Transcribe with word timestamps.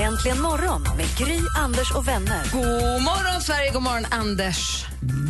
Äntligen 0.00 0.40
morgon 0.40 0.82
med 0.96 1.06
Gry, 1.18 1.40
Anders 1.56 1.90
och 1.90 2.08
vänner. 2.08 2.42
God 2.52 3.02
morgon, 3.02 3.40
Sverige! 3.42 3.70
God 3.70 3.82
morgon, 3.82 4.06
Anders. 4.10 4.84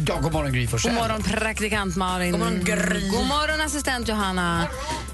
Ja, 0.09 0.21
god 0.21 0.33
morgon 0.33 0.53
Gry 0.53 0.67
Forssell. 0.67 0.93
God 0.95 1.03
morgon, 1.03 1.23
praktikant 1.23 1.97
Malin. 1.97 2.31
God 2.31 2.41
morgon, 2.41 2.65
Gry. 2.65 3.09
God 3.09 3.27
morgon, 3.27 3.61
assistent 3.61 4.09
Johanna. 4.09 4.69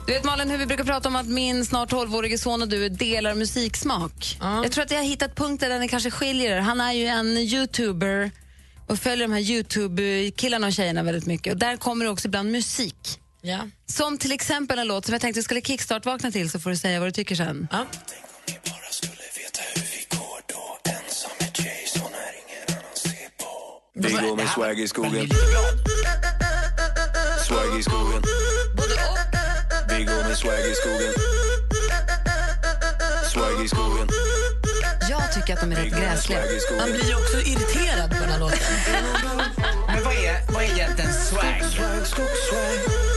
Du 0.07 0.13
vet 0.13 0.25
Malin 0.25 0.51
hur 0.51 0.59
vi 0.59 0.67
brukar 0.67 0.85
prata 0.85 1.09
om 1.09 1.17
att 1.17 1.27
min 1.27 1.67
snart 1.67 1.93
12-årige 1.93 2.39
son 2.39 2.63
och 2.63 2.69
du 2.69 2.89
delar 2.89 3.35
musiksmak. 3.35 4.39
Jag 4.41 4.73
tror 4.73 4.85
att 4.85 4.91
jag 4.91 4.99
har 4.99 5.05
hittat 5.05 5.37
punkter 5.37 5.69
där 5.69 5.79
ni 5.79 5.89
kanske 5.89 6.11
skiljer 6.11 6.57
er. 6.57 6.61
Han 6.61 6.81
är 6.81 6.93
ju 6.93 7.07
en 7.07 7.27
youtuber 7.27 8.31
och 8.87 8.99
följer 8.99 9.29
de 9.29 9.35
här 9.35 9.41
youtube-killarna 9.41 10.67
och 10.67 10.73
tjejerna 10.73 11.03
väldigt 11.03 11.27
mycket. 11.27 11.53
Och 11.53 11.59
där 11.59 11.77
kommer 11.77 12.05
det 12.05 12.11
också 12.11 12.29
ibland 12.29 12.53
musik. 12.53 13.21
Ja. 13.43 13.59
Som 13.87 14.19
till 14.19 14.33
exempel 14.33 14.79
en 14.79 14.87
låt 14.87 15.05
som 15.05 15.13
jag 15.13 15.21
tänkte 15.21 15.39
vi 15.39 15.45
skulle 15.45 15.61
kickstart-vakna 15.61 16.31
till 16.31 16.51
så 16.51 16.61
får 16.61 16.71
du 16.71 16.77
säga 16.77 17.01
vad 17.01 17.09
du 17.09 17.13
tycker 17.13 17.35
sen. 17.35 17.69
Ja. 17.71 17.87
Vi 24.03 24.13
går 24.13 24.37
med 24.37 24.49
swag 24.49 24.81
i 24.81 24.89
skogen, 24.89 25.29
swag 27.47 27.79
i 27.79 27.83
skogen. 27.83 28.23
Vi 29.89 30.05
går 30.05 30.29
med 30.29 30.37
swag 30.39 30.59
i 30.59 30.75
skogen. 30.75 31.13
Swag 33.33 33.65
i 33.65 33.69
skogen. 33.69 34.09
Jag 35.11 35.33
tycker 35.33 35.55
att 35.55 35.61
de 35.61 35.73
är 35.73 35.77
rätt 35.77 35.93
gräsliga. 35.93 36.41
Man 36.79 36.93
blir 36.93 37.09
ju 37.09 37.15
också 37.15 37.37
irriterad 37.37 38.11
på 38.11 38.17
den 38.17 38.29
här 38.29 38.41
låten. 38.41 38.59
Men 39.87 40.05
vad 40.05 40.15
är, 40.15 40.53
vad 40.53 40.63
är 40.63 40.67
egentligen 40.67 41.13
swag? 41.13 43.10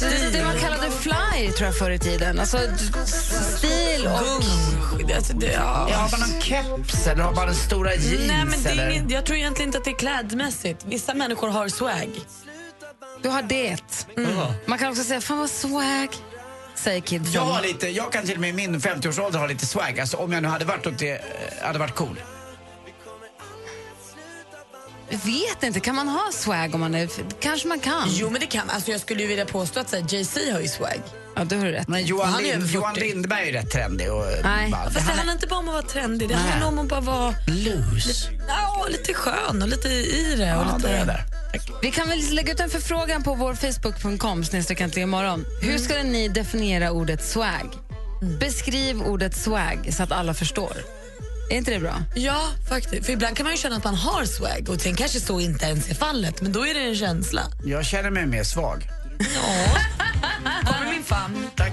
Det, 0.00 0.30
det 0.32 0.44
man 0.44 0.58
kallade 0.58 0.90
fly 0.90 1.52
tror 1.52 1.66
jag 1.66 1.78
förr 1.78 1.90
i 1.90 1.98
tiden. 1.98 2.40
Alltså 2.40 2.58
stil 3.56 4.06
och... 4.06 4.18
Gung. 4.18 5.12
Alltså, 5.16 5.32
det, 5.32 5.46
ja. 5.46 5.88
Ja, 5.90 5.96
har 5.96 6.18
man 6.18 6.20
någon 6.20 6.40
keps 6.40 7.06
eller 7.06 7.22
har 7.22 7.34
man 7.34 7.48
en 7.48 7.54
stora 7.54 7.94
jeans? 7.94 8.28
Nej, 8.28 8.44
men 8.44 8.62
det 8.62 8.68
är 8.68 8.72
eller? 8.72 8.90
ingen, 8.90 9.10
jag 9.10 9.26
tror 9.26 9.38
egentligen 9.38 9.68
inte 9.68 9.78
att 9.78 9.84
det 9.84 9.90
är 9.90 9.98
klädmässigt. 9.98 10.84
Vissa 10.86 11.14
människor 11.14 11.48
har 11.48 11.68
swag. 11.68 12.10
Du 13.22 13.28
har 13.28 13.42
det. 13.42 14.06
Mm. 14.16 14.30
Man 14.66 14.78
kan 14.78 14.90
också 14.90 15.04
säga, 15.04 15.20
fan 15.20 15.38
vad 15.38 15.50
swag, 15.50 16.08
säger 16.74 17.00
kidsen. 17.00 17.32
jag, 17.32 17.40
har 17.42 17.62
lite, 17.62 17.88
jag 17.88 18.12
kan 18.12 18.26
till 18.26 18.34
och 18.34 18.40
med 18.40 18.50
i 18.50 18.52
min 18.52 18.80
50-årsålder 18.80 19.38
ha 19.38 19.46
lite 19.46 19.66
swag. 19.66 20.00
Alltså, 20.00 20.16
om 20.16 20.32
jag 20.32 20.42
nu 20.42 20.48
hade 20.48 20.64
varit 20.64 20.86
åt 20.86 20.98
det, 20.98 21.10
eh, 21.12 21.66
hade 21.66 21.78
varit 21.78 21.94
cool. 21.94 22.20
Vet 25.10 25.62
inte, 25.62 25.80
kan 25.80 25.94
man 25.94 26.08
ha 26.08 26.30
swag 26.32 26.74
om 26.74 26.80
man 26.80 26.94
är... 26.94 27.08
Kanske 27.40 27.68
man 27.68 27.80
kan. 27.80 28.08
Jo, 28.08 28.30
men 28.30 28.40
det 28.40 28.46
kan 28.46 28.70
Alltså, 28.70 28.90
Jag 28.90 29.00
skulle 29.00 29.22
ju 29.22 29.28
vilja 29.28 29.44
påstå 29.44 29.80
att 29.80 29.90
så 29.90 29.96
här, 29.96 30.04
Jay-Z 30.08 30.52
har 30.52 30.60
ju 30.60 30.68
swag. 30.68 31.02
Ja, 31.36 31.44
det 31.44 31.56
har 31.56 31.64
du 31.64 31.70
rätt 31.72 31.88
Men. 31.88 32.04
Johan, 32.06 32.28
Han 32.32 32.44
är 32.44 32.58
Lind, 32.58 32.70
Johan 32.70 32.94
40. 32.94 33.06
Lindberg 33.08 33.48
är 33.48 33.52
rätt 33.52 33.70
trendig. 33.70 34.12
Och, 34.12 34.24
Nej. 34.42 34.70
ball. 34.70 34.84
Fast 34.84 34.94
det 34.96 35.00
Han 35.02 35.16
handlar 35.16 35.34
inte 35.34 35.46
bara 35.46 35.58
om 35.58 35.68
att 35.68 35.74
vara 35.74 35.82
trendig. 35.86 36.28
Det 36.28 36.34
handlar 36.34 36.68
om 36.68 36.78
att 36.78 36.88
bara 36.88 37.00
vara 37.00 37.34
loose. 37.46 38.30
ja, 38.48 38.86
lite 38.90 39.14
skön 39.14 39.62
och 39.62 39.68
lite 39.68 39.88
i 39.88 40.34
det. 40.38 40.56
Och 40.56 40.64
Ja, 40.66 40.76
lite... 40.76 40.88
det 40.88 40.96
är 40.96 41.06
där. 41.06 41.24
Vi 41.82 41.90
kan 41.90 42.08
väl 42.08 42.18
lägga 42.30 42.52
ut 42.52 42.60
en 42.60 42.70
förfrågan 42.70 43.22
på 43.22 43.34
vår 43.34 43.54
facebook.com 43.54 44.44
imorgon. 45.02 45.44
Hur 45.62 45.78
skulle 45.78 46.02
ni 46.02 46.28
definiera 46.28 46.90
ordet 46.90 47.24
swag? 47.24 47.74
Beskriv 48.40 49.02
ordet 49.02 49.36
swag 49.36 49.88
så 49.92 50.02
att 50.02 50.12
alla 50.12 50.34
förstår. 50.34 50.72
Är 51.50 51.56
inte 51.56 51.70
det 51.70 51.80
bra? 51.80 52.02
Ja, 52.14 52.48
faktiskt. 52.68 53.06
För 53.06 53.12
ibland 53.12 53.36
kan 53.36 53.44
man 53.44 53.52
ju 53.52 53.58
känna 53.58 53.76
att 53.76 53.84
man 53.84 53.94
har 53.94 54.24
swag 54.24 54.68
och 54.68 54.80
sen 54.80 54.94
kanske 54.96 55.20
så 55.20 55.40
inte 55.40 55.66
ens 55.66 55.90
är 55.90 55.94
fallet. 55.94 56.40
Men 56.42 56.52
då 56.52 56.66
är 56.66 56.74
det 56.74 56.80
en 56.80 56.96
känsla. 56.96 57.42
Jag 57.64 57.84
känner 57.86 58.10
mig 58.10 58.26
mer 58.26 58.44
svag. 58.44 58.88
Kommer 60.64 60.90
min 60.94 61.02
famn. 61.04 61.46
Tack. 61.56 61.72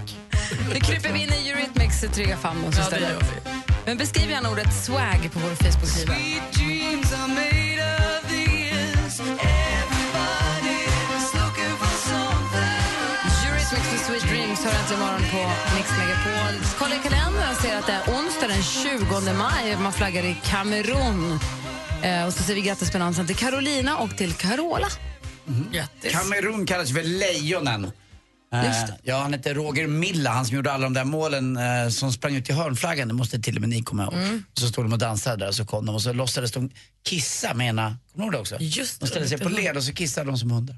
Nu 0.74 0.80
kryper 0.80 1.14
vi 1.14 1.20
in 1.24 1.30
i 1.34 1.50
Eurythmics 1.50 2.02
trygga 2.14 2.38
famn 2.38 2.64
hos 2.64 2.76
Ja, 2.78 2.82
det 2.82 2.86
istället. 2.96 3.10
gör 3.10 3.20
vi. 3.20 3.52
Men 3.86 3.98
beskriv 3.98 4.30
gärna 4.30 4.52
ordet 4.52 4.74
swag 4.86 5.30
på 5.34 5.40
vår 5.40 5.56
Facebook-sida. 5.56 6.14
Hör 14.66 14.80
äntligen 14.80 15.02
imorgon 15.02 15.22
på 15.32 15.76
Mix 15.76 15.90
Megapol. 15.98 16.54
Kolla 16.80 16.96
i 16.96 17.00
kalendern 17.00 17.50
och 17.52 17.62
ser 17.62 17.78
att 17.78 17.86
det 17.86 17.94
är 17.94 18.02
onsdag 18.02 18.48
den 18.48 18.64
20 18.64 19.34
maj. 19.34 19.78
Man 19.78 19.94
flaggar 19.94 20.24
i 20.24 20.38
Kamerun. 20.46 21.40
Eh, 22.04 22.26
och 22.26 22.34
så 22.34 22.44
säger 22.44 22.62
vi 22.62 22.68
grattis 22.68 22.92
på 22.92 22.98
namnsdagen 22.98 23.28
till 23.28 23.36
Carolina 23.36 23.98
och 23.98 24.18
till 24.18 24.34
Carola. 24.34 24.88
Grattis. 25.72 26.12
Kamerun 26.12 26.66
kallas 26.66 26.94
för 26.94 27.04
Lejonen. 27.04 27.92
Eh, 28.54 28.66
Just 28.66 28.88
det. 28.88 28.98
Ja, 29.04 29.18
han 29.18 29.34
heter 29.34 29.54
Roger 29.54 29.88
Milla, 29.88 30.30
han 30.30 30.46
som 30.46 30.56
gjorde 30.56 30.72
alla 30.72 30.84
de 30.84 30.94
där 30.94 31.04
målen 31.04 31.58
eh, 31.58 31.90
som 31.90 32.14
sprang 32.14 32.36
ut 32.36 32.50
i 32.50 32.54
hörnflaggan. 32.54 33.08
Det 33.08 33.14
måste 33.14 33.40
till 33.40 33.56
och 33.56 33.62
med 33.62 33.70
ni 33.70 33.84
komma 33.84 34.04
ihåg. 34.04 34.14
Mm. 34.14 34.44
Så 34.54 34.68
stod 34.68 34.86
de 34.86 34.94
och 34.94 35.00
dansade 35.00 35.38
där 35.38 35.48
och 35.48 35.56
så 35.56 35.66
kom 35.66 35.86
de 35.86 35.96
och 35.96 36.02
så 36.02 36.14
låtsades 36.14 36.52
de 36.52 36.70
kissa 37.06 37.54
med 37.54 37.68
ena, 37.68 37.98
kommer 38.12 38.24
du 38.24 38.24
ihåg 38.24 38.34
det 38.34 38.40
också? 38.40 38.58
Just 38.60 39.00
de 39.00 39.08
ställde 39.08 39.30
sig 39.30 39.38
på 39.38 39.50
led 39.50 39.78
och 39.78 39.84
så 39.84 39.94
kissade 39.94 40.32
de 40.32 40.38
som 40.38 40.52
hundar. 40.52 40.76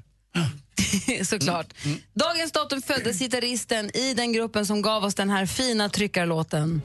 Såklart. 1.24 1.74
Dagens 2.14 2.52
datum 2.52 2.82
föddes 2.82 3.18
gitarristen 3.18 3.96
i 3.96 4.14
den 4.14 4.32
gruppen 4.32 4.66
som 4.66 4.82
gav 4.82 5.04
oss 5.04 5.14
den 5.14 5.30
här 5.30 5.46
fina 5.46 5.88
tryckarlåten. 5.88 6.82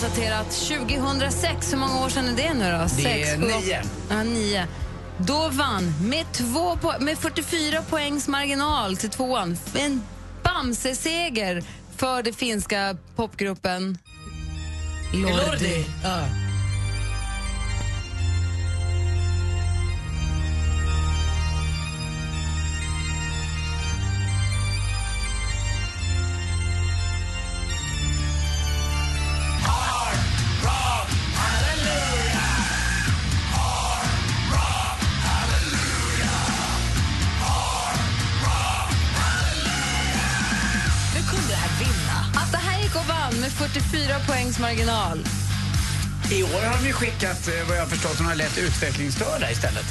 Konstatera 0.00 0.38
att 0.38 0.50
2006, 0.50 1.72
hur 1.72 1.78
många 1.78 2.04
år 2.04 2.08
sedan 2.08 2.28
är 2.28 2.36
det 2.36 2.54
nu 2.54 2.72
då? 2.72 2.78
Det 2.78 2.88
Sex, 2.88 3.32
är 3.32 3.36
sju, 3.36 3.46
nio. 3.46 3.82
Ja, 4.10 4.22
nio. 4.22 4.66
Då 5.26 5.48
vann 5.48 5.94
med, 6.02 6.24
två 6.32 6.74
po- 6.74 7.00
med 7.00 7.18
44 7.18 7.82
poängs 7.82 8.28
marginal 8.28 8.96
till 8.96 9.10
tvåan 9.10 9.56
en 9.74 10.02
Bamse-seger 10.42 11.62
för 11.96 12.22
den 12.22 12.34
finska 12.34 12.96
popgruppen 13.16 13.98
Lordi. 15.14 15.32
Lordi. 15.46 15.86
Ja. 16.04 16.47
Med 43.48 43.70
44 43.70 44.18
poängs 44.26 44.58
marginal. 44.58 45.18
I 46.30 46.42
år 46.42 46.48
har 46.66 46.78
de 46.82 46.86
ju 46.86 46.92
skickat, 46.92 47.48
eh, 47.48 47.68
vad 47.68 47.76
jag 47.76 47.82
har 47.82 47.88
förstått, 47.88 48.20
några 48.20 48.34
lätt 48.34 48.58
utvecklingsstörda 48.58 49.50
istället. 49.50 49.84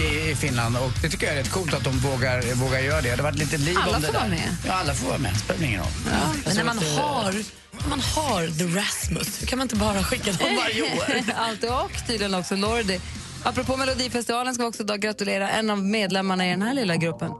I, 0.00 0.30
I 0.30 0.34
Finland 0.34 0.76
och 0.76 0.90
det 1.02 1.08
tycker 1.10 1.26
jag 1.26 1.34
är 1.36 1.38
rätt 1.38 1.50
coolt 1.50 1.74
att 1.74 1.84
de 1.84 1.98
vågar, 1.98 2.54
vågar 2.54 2.78
göra 2.78 3.00
det. 3.00 3.08
Det 3.10 3.16
har 3.16 3.22
varit 3.22 3.38
lite 3.38 3.56
liv 3.56 3.76
Alla 3.82 3.96
om 3.96 4.00
det 4.02 4.06
får 4.06 4.12
där. 4.12 4.20
vara 4.20 4.28
med. 4.30 4.56
Ja, 4.66 4.72
alla 4.72 4.94
får 4.94 5.08
vara 5.08 5.18
med. 5.18 5.36
Spelar 5.36 5.62
ingen 5.66 5.80
roll. 5.80 5.88
Men 6.46 6.56
när 6.56 6.64
man 6.64 6.78
har, 6.78 7.34
man 7.88 8.00
har 8.00 8.58
The 8.58 8.64
Rasmus, 8.78 9.42
hur 9.42 9.46
kan 9.46 9.58
man 9.58 9.64
inte 9.64 9.76
bara 9.76 10.02
skicka 10.04 10.32
dem 10.32 10.56
varje 10.56 10.82
år? 10.96 11.32
Allt 11.36 11.64
och 11.64 12.06
tydligen 12.06 12.34
också 12.34 12.56
Lordi. 12.56 13.00
Apropå 13.42 13.76
Melodifestivalen 13.76 14.54
ska 14.54 14.62
vi 14.62 14.68
också 14.70 14.82
idag 14.82 15.00
gratulera 15.00 15.50
en 15.50 15.70
av 15.70 15.84
medlemmarna 15.84 16.46
i 16.46 16.50
den 16.50 16.62
här 16.62 16.74
lilla 16.74 16.96
gruppen. 16.96 17.30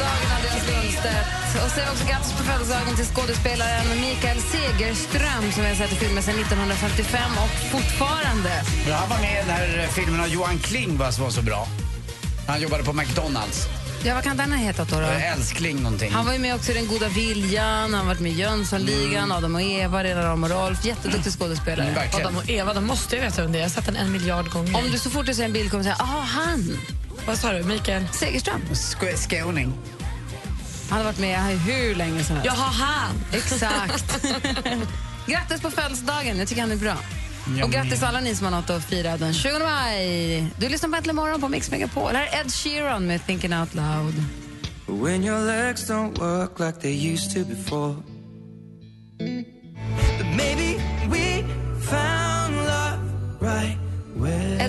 Födelsedagen, 0.00 0.36
Andreas 0.36 0.64
Lundstedt. 0.68 1.64
Och 1.64 1.70
säger 1.70 1.90
också 1.90 2.04
grattis 2.10 2.32
på 2.32 2.42
födelsedagen 2.42 2.96
till 2.96 3.04
skådespelaren 3.04 4.00
Mikael 4.00 4.40
Segerström 4.40 5.52
som 5.52 5.62
vi 5.62 5.68
har 5.68 5.76
sett 5.76 5.92
i 5.92 5.94
filmer 5.94 6.22
sedan 6.22 6.34
1955 6.34 7.30
och 7.44 7.54
fortfarande. 7.74 8.52
Ja, 8.88 8.94
han 8.96 9.08
var 9.08 9.18
med 9.18 9.32
i 9.32 9.46
den 9.46 9.54
här 9.56 9.88
filmen 9.88 10.20
av 10.20 10.28
Johan 10.28 10.58
Kling 10.58 10.98
va, 10.98 11.12
som 11.12 11.24
var 11.24 11.30
så 11.30 11.42
bra. 11.42 11.66
Han 12.48 12.60
jobbade 12.60 12.84
på 12.84 12.92
McDonalds. 12.92 13.66
Ja, 14.04 14.14
vad 14.14 14.24
kan 14.24 14.36
den 14.36 14.52
ha 14.52 14.58
hetat 14.58 14.90
då? 14.90 15.00
då? 15.00 15.06
Älskling 15.06 15.82
någonting. 15.82 16.12
Han 16.12 16.26
var 16.26 16.32
ju 16.32 16.38
med 16.38 16.54
också 16.54 16.70
i 16.70 16.74
Den 16.74 16.86
goda 16.86 17.08
viljan, 17.08 17.66
han 17.66 17.94
har 17.94 18.04
varit 18.04 18.20
med 18.20 18.32
i 18.32 18.34
Jönssonligan, 18.34 19.32
Adam 19.32 19.54
och 19.54 19.62
Eva, 19.62 20.04
Rena 20.04 20.22
Ram 20.22 20.44
och 20.44 20.50
Rolf. 20.50 20.84
Jätteduktig 20.84 21.32
skådespelare. 21.32 21.88
Mm. 21.88 22.02
Adam 22.14 22.36
och 22.36 22.50
Eva, 22.50 22.74
de 22.74 22.86
måste 22.86 23.16
jag 23.16 23.22
veta 23.22 23.42
vem 23.42 23.52
det. 23.52 23.58
Jag 23.58 23.64
har 23.64 23.70
sett 23.70 23.86
den 23.86 23.96
en 23.96 24.12
miljard 24.12 24.50
gånger. 24.50 24.76
Om 24.76 24.90
du 24.90 24.98
så 24.98 25.10
fort 25.10 25.26
du 25.26 25.34
ser 25.34 25.44
en 25.44 25.52
bild 25.52 25.70
kommer 25.70 25.84
säga, 25.84 25.96
aha, 26.00 26.20
han, 26.20 26.78
Vad 27.26 27.38
sa 27.38 27.52
du, 27.52 27.62
Mikael? 27.64 28.08
Segerström. 28.12 28.60
Sk- 28.70 29.16
Skåning. 29.16 29.72
Han 30.90 30.98
har 30.98 31.04
varit 31.04 31.18
med 31.18 31.38
hur 31.58 31.94
länge 31.94 32.24
som 32.24 32.36
helst. 32.36 32.46
Jaha, 32.56 32.70
han! 32.70 33.16
Exakt. 33.32 34.26
grattis 35.26 35.60
på 35.60 35.70
födelsedagen, 35.70 36.38
jag 36.38 36.48
tycker 36.48 36.62
han 36.62 36.72
är 36.72 36.76
bra. 36.76 36.96
Ja, 37.58 37.64
och 37.64 37.70
grattis 37.70 38.02
alla 38.02 38.20
ni 38.20 38.34
som 38.34 38.44
har 38.44 38.50
något 38.60 38.70
att 38.70 38.84
fira 38.84 39.16
den 39.16 39.34
20 39.34 39.58
maj. 39.58 40.46
Du 40.58 40.68
lyssnar 40.68 40.88
på 40.90 40.96
Äntligen 40.96 41.16
morgon 41.16 41.40
på 41.40 41.48
Mix 41.48 41.70
Megapol. 41.70 42.12
Här 42.14 42.26
är 42.26 42.40
Ed 42.40 42.52
Sheeran 42.52 43.06
med 43.06 43.26
Thinking 43.26 43.54
Out 43.54 43.74
Loud. 43.74 44.14
When 44.86 45.24
your 45.24 45.46
legs 45.46 45.90
don't 45.90 46.18
work 46.18 46.58
like 46.60 46.80
they 46.80 47.12
used 47.12 47.34
to 47.34 47.44
before. 47.54 47.94
Maybe 50.36 50.78
we 51.10 51.44
found 51.80 52.56
love 52.56 53.00
right 53.40 53.76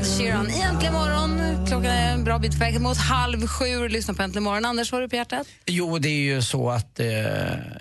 Ed 0.02 0.08
Sheeran 0.08 0.50
i 0.50 0.62
Äntligen 0.62 0.94
morgon. 0.94 1.66
Klockan 1.68 1.92
är 1.92 2.14
en 2.14 2.24
bra 2.24 2.40
bit 2.40 2.52
på 2.52 2.58
väg 2.60 2.82
mot 2.82 2.98
halv 2.98 3.48
sju. 3.48 3.88
Lyssna 3.88 4.14
på 4.14 4.24
Äntligen 4.24 4.44
morgon. 4.44 4.66
Anders, 4.66 4.92
vad 4.92 4.98
har 4.98 5.02
du 5.02 5.10
på 5.10 5.16
hjärtat? 5.16 5.48
Jo, 5.66 5.98
det 5.98 6.10
är 6.10 6.36
ju 6.36 6.42
så 6.42 6.70
att 6.70 7.00
eh, 7.00 7.08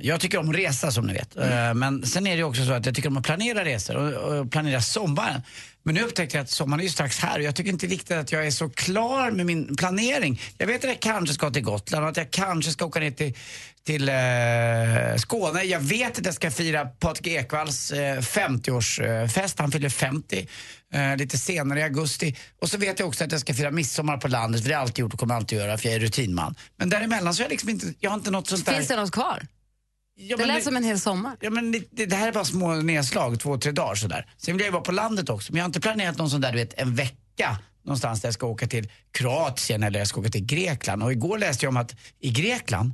jag 0.01 0.21
tycker 0.21 0.39
om 0.39 0.51
att 0.51 0.57
resa 0.57 0.91
som 0.91 1.07
ni 1.07 1.13
vet. 1.13 1.37
Eh, 1.37 1.75
men 1.75 2.07
sen 2.07 2.27
är 2.27 2.37
det 2.37 2.45
också 2.45 2.65
så 2.65 2.73
att 2.73 2.87
jag 2.87 2.95
tycker 2.95 3.09
om 3.09 3.17
att 3.17 3.25
planera 3.25 3.65
resor 3.65 3.97
och, 3.97 4.39
och 4.39 4.51
planera 4.51 4.81
sommaren. 4.81 5.43
Men 5.83 5.95
nu 5.95 6.03
upptäckte 6.03 6.37
jag 6.37 6.45
att 6.45 6.51
sommaren 6.51 6.81
är 6.81 6.85
ju 6.85 6.91
strax 6.91 7.19
här 7.19 7.39
och 7.39 7.45
jag 7.45 7.57
tycker 7.57 7.71
inte 7.71 7.87
riktigt 7.87 8.17
att 8.17 8.33
jag 8.33 8.47
är 8.47 8.51
så 8.51 8.69
klar 8.69 9.31
med 9.31 9.47
min 9.47 9.77
planering. 9.77 10.41
Jag 10.59 10.67
vet 10.67 10.85
att 10.85 10.91
jag 10.91 11.01
kanske 11.01 11.35
ska 11.35 11.51
till 11.51 11.63
Gotland 11.63 12.05
och 12.05 12.11
att 12.11 12.17
jag 12.17 12.31
kanske 12.31 12.71
ska 12.71 12.85
åka 12.85 13.01
ner 13.01 13.11
till, 13.11 13.35
till 13.87 14.09
eh, 14.09 15.17
Skåne. 15.17 15.63
Jag 15.63 15.81
vet 15.81 16.19
att 16.19 16.25
jag 16.25 16.35
ska 16.35 16.51
fira 16.51 16.85
Patrik 16.85 17.27
Ekwalls 17.27 17.93
eh, 17.93 18.19
50-årsfest. 18.19 19.55
Han 19.59 19.73
fyller 19.73 19.89
50 19.89 20.49
eh, 20.95 21.17
lite 21.17 21.39
senare 21.39 21.81
i 21.81 21.83
augusti. 21.83 22.37
Och 22.61 22.69
så 22.71 22.79
vet 22.79 22.99
jag 22.99 23.09
också 23.09 23.25
att 23.25 23.33
jag 23.33 23.41
ska 23.41 23.55
fira 23.55 23.71
midsommar 23.71 24.17
på 24.17 24.29
landet, 24.29 24.63
för 24.63 24.69
det 24.69 24.75
har 24.75 24.81
jag 24.81 24.87
alltid 24.87 24.99
gjort 25.03 25.15
och 25.15 25.21
kommer 25.21 25.35
alltid 25.35 25.59
göra 25.59 25.79
för 25.79 25.87
jag 25.87 25.95
är 25.95 26.01
rutinman. 26.01 26.55
Men 26.77 26.91
däremellan 26.91 27.35
så 27.35 27.41
har 27.41 27.45
jag 27.45 27.51
liksom 27.51 27.69
inte, 27.69 27.87
jag 28.01 28.11
har 28.11 28.17
inte 28.17 28.31
något 28.31 28.49
sånt 28.49 28.67
där... 28.67 28.73
Finns 28.73 28.89
det 28.89 28.97
något 28.97 29.13
kvar? 29.13 29.47
Ja, 30.23 30.37
Det 30.37 30.47
lät 30.47 30.65
som 30.65 30.77
en 30.77 30.85
hel 30.85 31.01
sommar. 31.01 31.37
Ja, 31.41 31.51
men 31.51 31.73
det, 31.73 31.83
det, 31.91 32.07
det 32.07 32.17
här 32.17 32.29
är 32.29 32.33
bara 32.33 32.45
små 32.45 32.75
nedslag, 32.75 33.41
två, 33.41 33.59
tre 33.59 33.73
dagar 33.73 33.95
sådär. 33.95 34.27
Sen 34.37 34.55
vill 34.55 34.61
jag 34.61 34.67
ju 34.67 34.73
vara 34.73 34.83
på 34.83 34.93
landet 34.93 35.29
också, 35.29 35.53
men 35.53 35.59
jag 35.59 35.65
har 35.65 35.69
inte 35.69 35.81
planerat 35.81 36.19
någon 36.19 36.31
sån 36.31 36.41
där, 36.41 36.53
du 36.53 36.59
vet, 36.59 36.81
en 36.81 36.95
vecka 36.95 37.59
någonstans 37.85 38.21
där 38.21 38.27
jag 38.27 38.35
ska 38.35 38.47
åka 38.47 38.67
till 38.67 38.91
Kroatien 39.13 39.83
eller 39.83 39.99
jag 39.99 40.09
ska 40.09 40.21
åka 40.21 40.29
till 40.29 40.45
Grekland. 40.47 41.03
Och 41.03 41.13
igår 41.13 41.39
läste 41.39 41.67
jag 41.67 41.71
om 41.71 41.77
att 41.77 41.97
i 42.19 42.31
Grekland 42.31 42.93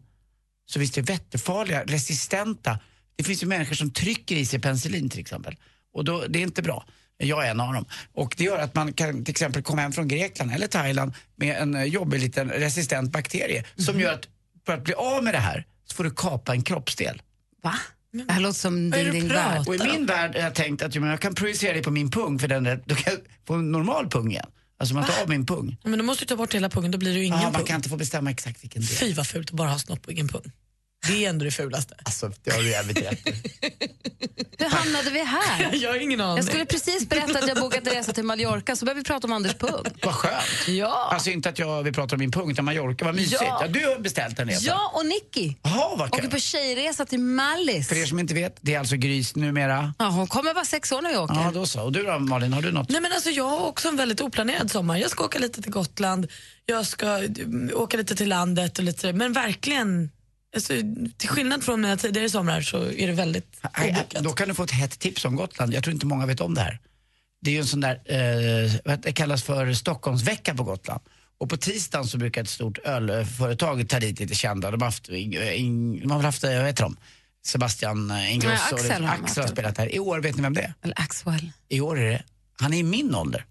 så 0.66 0.78
finns 0.78 0.92
det 0.92 1.02
vättefarliga, 1.02 1.84
resistenta, 1.84 2.78
det 3.16 3.24
finns 3.24 3.42
ju 3.42 3.46
människor 3.46 3.74
som 3.74 3.90
trycker 3.90 4.36
i 4.36 4.46
sig 4.46 4.60
penicillin 4.60 5.10
till 5.10 5.20
exempel. 5.20 5.56
Och 5.92 6.04
då, 6.04 6.24
det 6.28 6.38
är 6.38 6.42
inte 6.42 6.62
bra. 6.62 6.86
Jag 7.18 7.46
är 7.46 7.50
en 7.50 7.60
av 7.60 7.74
dem. 7.74 7.84
Och 8.14 8.34
det 8.36 8.44
gör 8.44 8.58
att 8.58 8.74
man 8.74 8.92
kan 8.92 9.24
till 9.24 9.32
exempel 9.32 9.62
komma 9.62 9.82
hem 9.82 9.92
från 9.92 10.08
Grekland 10.08 10.52
eller 10.52 10.66
Thailand 10.66 11.14
med 11.36 11.56
en 11.56 11.90
jobbig 11.90 12.20
liten 12.20 12.50
resistent 12.50 13.12
bakterie 13.12 13.64
som 13.76 14.00
gör 14.00 14.12
att 14.12 14.28
för 14.66 14.72
att 14.72 14.84
bli 14.84 14.94
av 14.94 15.24
med 15.24 15.34
det 15.34 15.38
här 15.38 15.66
så 15.86 15.94
får 15.94 16.04
du 16.04 16.10
kapa 16.10 16.52
en 16.52 16.62
kroppsdel. 16.62 17.22
Va? 17.62 17.74
Det 18.12 18.32
här 18.32 18.40
låter 18.40 18.58
som 18.58 18.90
din, 18.90 19.10
din 19.10 19.28
värld. 19.28 19.68
Och 19.68 19.74
i 19.74 19.78
min 19.78 20.06
värld 20.06 20.34
har 20.34 20.42
jag 20.42 20.54
tänkt 20.54 20.82
att 20.82 20.94
jag 20.94 21.20
kan 21.20 21.34
projicera 21.34 21.72
det 21.72 21.82
på 21.82 21.90
min 21.90 22.10
pung 22.10 22.38
för 22.38 22.48
den 22.48 22.66
är, 22.66 22.82
då 22.84 22.94
kan 22.94 23.12
jag 23.12 23.22
få 23.46 23.54
en 23.54 23.72
normal 23.72 24.10
pung 24.10 24.30
igen. 24.30 24.46
Alltså 24.78 24.94
man 24.94 25.04
tar 25.04 25.22
av 25.22 25.28
min 25.28 25.46
pung. 25.46 25.76
Men 25.84 25.98
då 25.98 26.04
måste 26.04 26.24
du 26.24 26.28
ta 26.28 26.36
bort 26.36 26.54
hela 26.54 26.68
pungen, 26.68 26.90
då 26.90 26.98
blir 26.98 27.12
det 27.12 27.18
ju 27.18 27.24
ingen 27.24 27.38
man 27.40 27.52
pung. 27.52 27.64
kan 27.64 27.76
inte 27.76 27.88
få 27.88 27.96
bestämma 27.96 28.30
exakt 28.30 28.64
vilken 28.64 28.82
del. 28.82 28.90
Fy 28.90 29.12
vad 29.12 29.26
fult 29.26 29.50
att 29.50 29.56
bara 29.56 29.68
ha 29.68 29.78
snopp 29.78 30.06
och 30.06 30.12
ingen 30.12 30.28
pung. 30.28 30.52
Det 31.08 31.24
är 31.24 31.30
ändå 31.30 31.44
det 31.44 31.50
fulaste. 31.50 31.94
Alltså, 32.02 32.32
det 32.44 32.50
har 32.50 32.62
du 32.62 32.70
jävligt 32.70 32.98
rätt. 32.98 33.20
Hur 34.58 34.68
hamnade 34.68 35.10
vi 35.10 35.24
här? 35.24 35.70
Jag 35.82 35.90
har 35.90 35.96
ingen 35.98 36.20
aning. 36.20 36.36
Jag 36.36 36.44
skulle 36.44 36.64
precis 36.64 37.08
berätta 37.08 37.38
att 37.38 37.48
jag 37.48 37.60
bokat 37.60 37.86
resa 37.86 38.12
till 38.12 38.24
Mallorca, 38.24 38.76
så 38.76 38.84
började 38.84 39.00
vi 39.00 39.04
prata 39.04 39.26
om 39.26 39.32
Anders 39.32 39.54
pung. 39.54 39.84
Vad 40.02 40.14
skönt. 40.14 40.68
Ja. 40.68 41.08
Alltså 41.12 41.30
inte 41.30 41.48
att 41.48 41.58
jag, 41.58 41.82
vi 41.82 41.92
pratar 41.92 42.16
om 42.16 42.18
min 42.18 42.30
pung, 42.30 42.50
utan 42.50 42.64
Mallorca, 42.64 43.04
vad 43.04 43.14
mysigt. 43.14 43.42
Ja. 43.42 43.58
Ja. 43.60 43.68
du 43.68 43.86
har 43.86 43.98
beställt 43.98 44.38
en 44.38 44.48
resa. 44.48 44.66
Jag 44.66 44.94
och 44.94 45.06
Nicky 45.06 45.54
Jaha, 45.62 45.96
vad 45.96 46.08
åker 46.08 46.22
kul. 46.22 46.30
på 46.30 46.38
tjejresa 46.38 47.06
till 47.06 47.20
Mallis. 47.20 47.88
För 47.88 47.96
er 47.96 48.06
som 48.06 48.18
inte 48.18 48.34
vet, 48.34 48.56
det 48.60 48.74
är 48.74 48.78
alltså 48.78 48.96
Grys 48.96 49.36
numera. 49.36 49.94
Ja, 49.98 50.08
hon 50.08 50.26
kommer 50.26 50.54
vara 50.54 50.64
sex 50.64 50.92
år 50.92 51.02
när 51.02 51.10
vi 51.10 51.16
åker. 51.16 51.34
Ja, 51.34 51.50
då 51.54 51.66
så. 51.66 51.82
Och 51.82 51.92
du 51.92 52.02
då 52.02 52.18
Malin, 52.18 52.52
har 52.52 52.62
du 52.62 52.72
något? 52.72 52.88
Nej, 52.88 53.00
men 53.00 53.12
alltså, 53.12 53.30
jag 53.30 53.48
har 53.48 53.66
också 53.66 53.88
en 53.88 53.96
väldigt 53.96 54.20
oplanerad 54.20 54.70
sommar. 54.70 54.96
Jag 54.96 55.10
ska 55.10 55.24
åka 55.24 55.38
lite 55.38 55.62
till 55.62 55.72
Gotland, 55.72 56.26
jag 56.66 56.86
ska 56.86 57.06
mm, 57.06 57.70
åka 57.74 57.96
lite 57.96 58.16
till 58.16 58.28
landet 58.28 58.78
och 58.78 58.84
lite 58.84 59.12
men 59.12 59.32
verkligen 59.32 60.10
Alltså, 60.56 60.72
till 61.16 61.28
skillnad 61.28 61.64
från 61.64 61.80
mina 61.80 61.96
tidigare 61.96 62.30
somrar 62.30 62.60
så 62.60 62.84
är 62.84 63.06
det 63.06 63.12
väldigt 63.12 63.60
Nej, 63.78 63.90
obokat. 63.90 64.24
Då 64.24 64.32
kan 64.32 64.48
du 64.48 64.54
få 64.54 64.62
ett 64.62 64.70
hett 64.70 64.98
tips 64.98 65.24
om 65.24 65.36
Gotland. 65.36 65.74
Jag 65.74 65.84
tror 65.84 65.94
inte 65.94 66.06
många 66.06 66.26
vet 66.26 66.40
om 66.40 66.54
det 66.54 66.60
här. 66.60 66.78
Det 67.40 67.50
är 67.50 67.54
ju 67.54 67.60
en 67.60 67.66
sån 67.66 67.80
där, 67.80 67.94
eh, 68.04 68.72
vad 68.84 69.02
det 69.02 69.12
kallas 69.12 69.42
för 69.42 69.72
Stockholmsvecka 69.72 70.54
på 70.54 70.62
Gotland. 70.64 71.00
Och 71.38 71.50
på 71.50 71.56
tisdagen 71.56 72.06
så 72.06 72.18
brukar 72.18 72.42
ett 72.42 72.48
stort 72.48 72.78
ölföretag 72.78 73.88
ta 73.88 74.00
dit 74.00 74.20
lite 74.20 74.34
kända. 74.34 74.70
De 74.70 74.80
har 74.80 74.86
haft, 74.86 75.08
in, 75.08 76.00
de 76.00 76.10
har 76.10 76.22
haft, 76.22 76.44
eh, 76.44 76.56
vad 76.56 76.66
heter 76.66 76.82
de? 76.82 76.96
Sebastian 77.46 78.10
eh, 78.10 78.34
Ingrosso. 78.34 78.74
Axel 78.74 79.02
de 79.02 79.08
Axel 79.08 79.42
har 79.42 79.48
spelat 79.48 79.78
här. 79.78 79.94
I 79.94 79.98
år, 79.98 80.20
vet 80.20 80.36
ni 80.36 80.42
vem 80.42 80.54
det 80.54 80.62
är? 80.62 80.74
Eller 80.82 81.00
Axwell. 81.00 81.52
I 81.68 81.80
år 81.80 82.00
är 82.00 82.10
det, 82.10 82.22
han 82.58 82.74
är 82.74 82.78
i 82.78 82.82
min 82.82 83.14
ålder. 83.14 83.44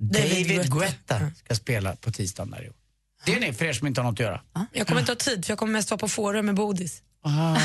David 0.00 0.48
David. 0.48 0.72
Guetta 0.72 1.30
ska 1.44 1.54
spela 1.54 1.96
på 1.96 2.12
tisdagen 2.12 2.50
där 2.50 2.64
i 2.64 2.68
år. 2.68 2.74
Det 3.24 3.34
är 3.34 3.40
ni 3.40 3.52
för 3.52 3.64
er 3.64 3.72
som 3.72 3.86
inte 3.86 4.00
har 4.00 4.10
något 4.10 4.20
att 4.20 4.26
göra. 4.26 4.40
Jag 4.72 4.86
kommer 4.86 5.00
inte 5.00 5.12
ha 5.12 5.16
tid 5.16 5.44
för 5.44 5.50
jag 5.52 5.58
kommer 5.58 5.72
mest 5.72 5.90
vara 5.90 5.98
på 5.98 6.08
Fårö 6.08 6.42
med 6.42 6.54
Bodis. 6.54 7.02
Ah, 7.24 7.56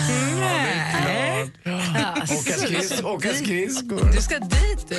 Nej. 1.05 1.51
Åka 2.23 2.53
skris- 2.53 3.01
Åka 3.03 3.33
skridskor. 3.33 4.11
Du 4.15 4.21
ska 4.21 4.39
dit 4.39 4.89
du. 4.89 4.95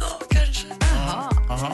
Ja, 0.00 0.20
kanske. 0.30 0.66
Aha. 1.50 1.72